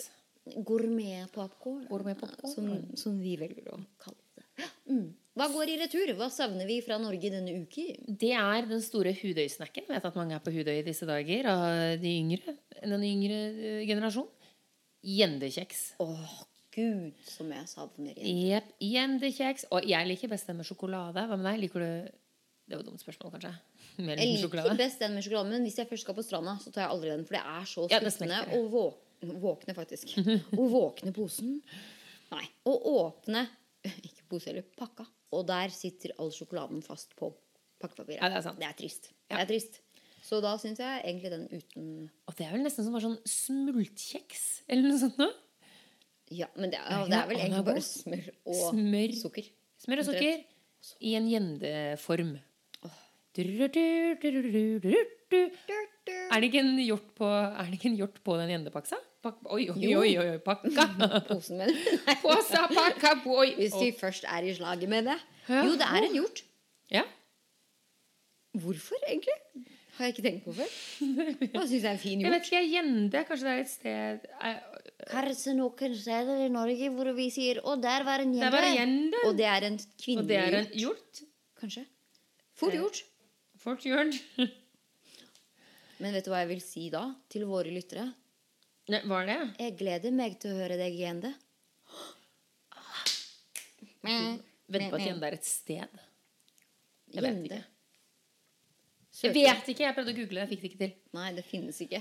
[0.67, 2.53] gourmet-popkorn, Gourmet-popcorn.
[2.53, 2.69] som,
[2.99, 4.69] som vi velger å kalle det.
[4.91, 5.09] Mm.
[5.39, 6.11] Hva går i retur?
[6.19, 7.93] Hva savner vi fra Norge denne uke?
[8.09, 9.87] Det er den store Hudøy-snacken.
[9.87, 13.39] Vet at mange er på Hudøy i disse dager av de yngre, den yngre
[13.87, 14.29] generasjonen generasjon.
[15.09, 15.83] Gjendekjeks.
[16.03, 16.39] Åh,
[16.75, 18.41] gud, som jeg savner igjen.
[18.49, 18.73] Jepp.
[18.83, 19.69] Gjendekjeks.
[19.75, 21.27] Og jeg liker best den med sjokolade.
[21.29, 21.61] Hva med deg?
[21.67, 21.93] Liker du
[22.69, 23.53] Det var et dumt spørsmål, kanskje.
[24.05, 26.73] Mer Jeg liker best den med sjokolade, men hvis jeg først skal på stranda, så
[26.73, 27.25] tar jeg aldri den.
[27.29, 30.13] For det er så skuffende ja, å våkne, våkne faktisk.
[30.19, 31.57] Å våkne posen.
[32.35, 32.45] Nei.
[32.69, 33.47] Å åpne
[34.09, 35.07] Ikke pose, eller pakka.
[35.35, 37.31] Og der sitter all sjokoladen fast på
[37.83, 38.21] pakkepapiret.
[38.23, 38.59] Ja, det er sant.
[38.61, 39.11] Det er trist.
[39.29, 39.37] Ja.
[39.37, 39.81] Det er trist.
[40.25, 41.85] Så da syns jeg egentlig den uten
[42.27, 45.31] Og det er vel nesten som bare sånn smultkjeks eller noe sånt noe.
[46.35, 49.15] Ja, men det er, Ja, det er vel egentlig bare smør og Smør.
[49.23, 49.47] sukker.
[49.81, 50.43] Smør og sukker
[51.01, 52.35] i en gjendeform.
[57.19, 58.99] På, er det ikke en hjort på den gjendepaksa?
[59.23, 60.85] Pak, oi, oi, oi, oi, oi, pakka!
[61.29, 61.75] Posen mener.
[62.23, 63.51] Påsa, pakka, boy!
[63.59, 65.17] Hvis vi først er i slaget med det.
[65.51, 66.43] Jo, det er en hjort.
[66.95, 67.03] Ja.
[68.59, 69.35] Hvorfor, egentlig?
[69.97, 70.71] Har jeg ikke tenkt på før.
[71.57, 74.29] Hva syns jeg er en fin Jeg vet ikke, gjende, kanskje det er et sted
[74.47, 74.61] eh,
[75.11, 79.25] Kanskje noen steder i Norge hvor vi sier 'Å, der var en gjende'.
[79.27, 80.79] Og det er en kvinnelig det en hjort.
[80.85, 81.23] hjort.
[81.59, 81.83] Kanskje.
[82.55, 82.79] Fort Eh.
[82.79, 83.03] gjort.
[83.59, 84.21] Fort gjort.
[85.99, 88.07] Men vet du hva jeg vil si da, til våre lyttere?
[88.89, 89.39] Nei, Var det?
[89.61, 91.35] Jeg gleder meg til å høre deg gjende.
[94.69, 95.99] Vent på at gjende er et sted.
[97.13, 97.61] Jeg vet ikke.
[99.19, 100.93] Jeg vet ikke, jeg prøvde å google, jeg fikk det ikke til.
[101.17, 102.01] Nei, det finnes ikke.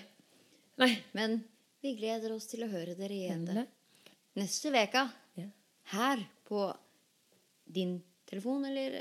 [0.83, 0.91] Nei.
[1.17, 1.39] Men
[1.81, 3.55] vi gleder oss til å høre dere gjende.
[3.57, 4.13] det.
[4.37, 5.07] Neste veka
[5.93, 6.67] her på
[7.65, 7.97] din
[8.29, 8.99] telefon, eller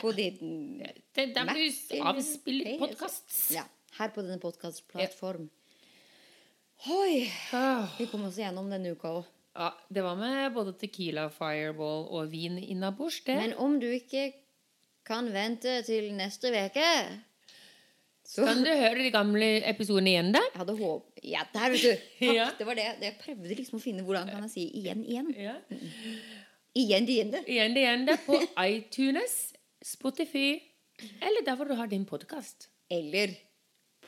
[0.00, 1.56] på din Det, der Mac,
[1.90, 3.34] du avspiller podkast.
[3.56, 3.64] Ja,
[3.98, 5.48] her på denne podkastplattform.
[6.84, 7.30] Oi!
[7.98, 9.28] Vi kom oss gjennom denne uka òg.
[9.54, 13.36] Ja, det var med både Tequila, Fireball og vin innabords, det.
[13.38, 14.32] Men om du ikke
[15.06, 16.88] kan vente til neste uke
[18.24, 20.40] så Kan du høre de gamle episodene igjen, da?
[20.48, 21.10] Jeg hadde håp...
[21.28, 21.90] Ja, der, vet du!
[21.92, 22.46] Takk, Ja.
[22.58, 22.86] det var det.
[23.04, 25.28] Jeg prøvde liksom å finne hvordan kan jeg si igjen, igjen.
[25.36, 25.58] Ja.
[26.74, 27.34] Igjen, igjen.
[27.34, 27.42] det.
[27.52, 29.52] Igjen det igjen det på iTunes,
[29.84, 30.56] Spotify
[31.20, 32.70] eller der hvor du har din podkast.
[32.90, 33.36] Eller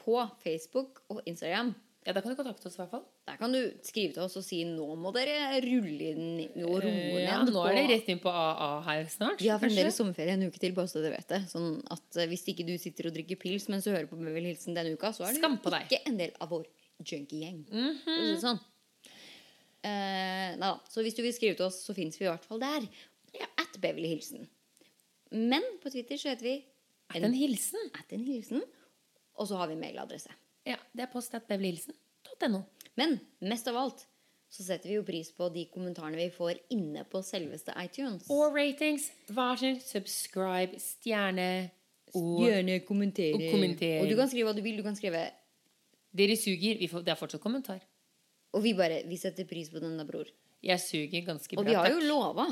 [0.00, 1.74] på Facebook og Instagram.
[2.07, 3.02] Ja, da kan du kontakte oss i hvert fall.
[3.26, 6.28] Der kan du skrive til oss og si nå må dere rulle inn
[6.62, 7.24] og roe ned.
[7.24, 9.42] Ja, nå er det rett inn på AA her snart.
[9.42, 11.40] Vi har fremdeles sommerferie en uke til, bare så dere vet det.
[11.50, 14.52] Sånn at eh, hvis ikke du sitter og drikker pils mens du hører på Beverly
[14.52, 15.90] Hilsen denne uka, så er du på deg.
[15.90, 16.64] Ikke en del av vår
[17.02, 17.59] junkie-gjeng.
[17.74, 18.38] Mm -hmm.
[18.44, 18.62] Sånn.
[19.82, 20.80] Eh, da.
[20.88, 22.86] Så hvis du vil skrive til oss, så fins vi i hvert fall der.
[23.59, 24.46] At Beverly Hilsen.
[25.30, 26.64] Men på Twitter så heter vi
[27.14, 27.90] det en hilsen?
[27.94, 28.62] at en hilsen.
[29.34, 30.30] Og så har vi mailadresse.
[30.66, 32.60] Ja, det er post.beverlyhilsen.no.
[32.98, 34.06] Men mest av alt
[34.56, 38.28] så setter vi jo pris på de kommentarene vi får inne på selveste iTunes.
[38.32, 39.10] Og ratings.
[39.34, 41.48] Varsel, subscribe, stjerne
[42.16, 43.34] og Gjerne kommentere.
[43.36, 44.00] og kommentere.
[44.04, 44.78] Og du kan skrive hva du vil.
[44.78, 45.26] Du kan skrive
[46.16, 46.78] Dere suger.
[46.80, 47.82] Vi får, det er fortsatt kommentar.
[48.56, 50.30] Og vi bare Vi setter pris på den da, bror.
[50.64, 51.60] Jeg suger ganske bra.
[51.60, 52.46] Og vi har jo lova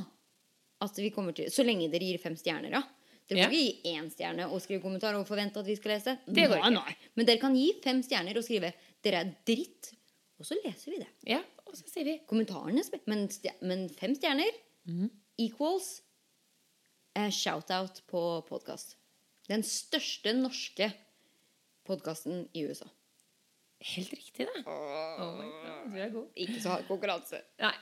[0.84, 2.82] at vi kommer til Så lenge dere gir fem stjerner, da.
[3.28, 3.48] Dere Ja.
[3.48, 6.18] ikke gi én stjerne og skrive kommentar og forvente at vi skal lese.
[6.26, 6.72] Det går ikke.
[6.74, 6.96] nei.
[7.16, 9.94] Men dere kan gi fem stjerner og skrive 'dere er dritt',
[10.38, 11.08] og så leser vi det.
[11.26, 13.28] Ja, og så sier vi Kommentarene Men,
[13.62, 14.52] men fem stjerner
[14.86, 15.10] mm.
[15.38, 16.02] equals
[17.16, 18.96] eh, shout-out på podkast.
[19.48, 20.92] Den største norske
[21.84, 22.88] podkasten i USA.
[23.84, 24.62] Helt riktig, det.
[24.66, 25.40] Oh
[25.92, 26.28] du er god.
[26.36, 27.40] Ikke så hard konkurranse.
[27.60, 27.74] Nei.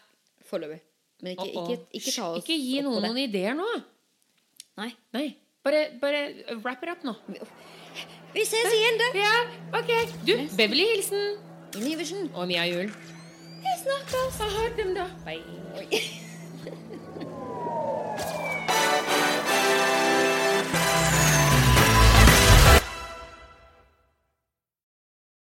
[0.48, 0.80] Foreløpig.
[1.22, 1.70] Men ikke, oh, oh.
[1.70, 3.68] ikke, ikke ta oss Ikke gi noen noen ideer nå.
[4.80, 4.90] Nei.
[5.12, 5.36] Nei.
[5.62, 6.20] Bare, bare
[6.64, 7.14] wrap it up nå.
[8.32, 9.08] Vi ses igjen, da!
[9.20, 9.34] Ja,
[9.78, 9.90] ok.
[10.24, 11.36] Du, Beverly Hilsen
[11.76, 12.30] Inn i Vision.
[12.34, 12.88] og Mia Juel.
[13.62, 14.40] Vi snakkes!
[14.40, 15.06] Ha det, da.
[15.28, 15.38] Oi.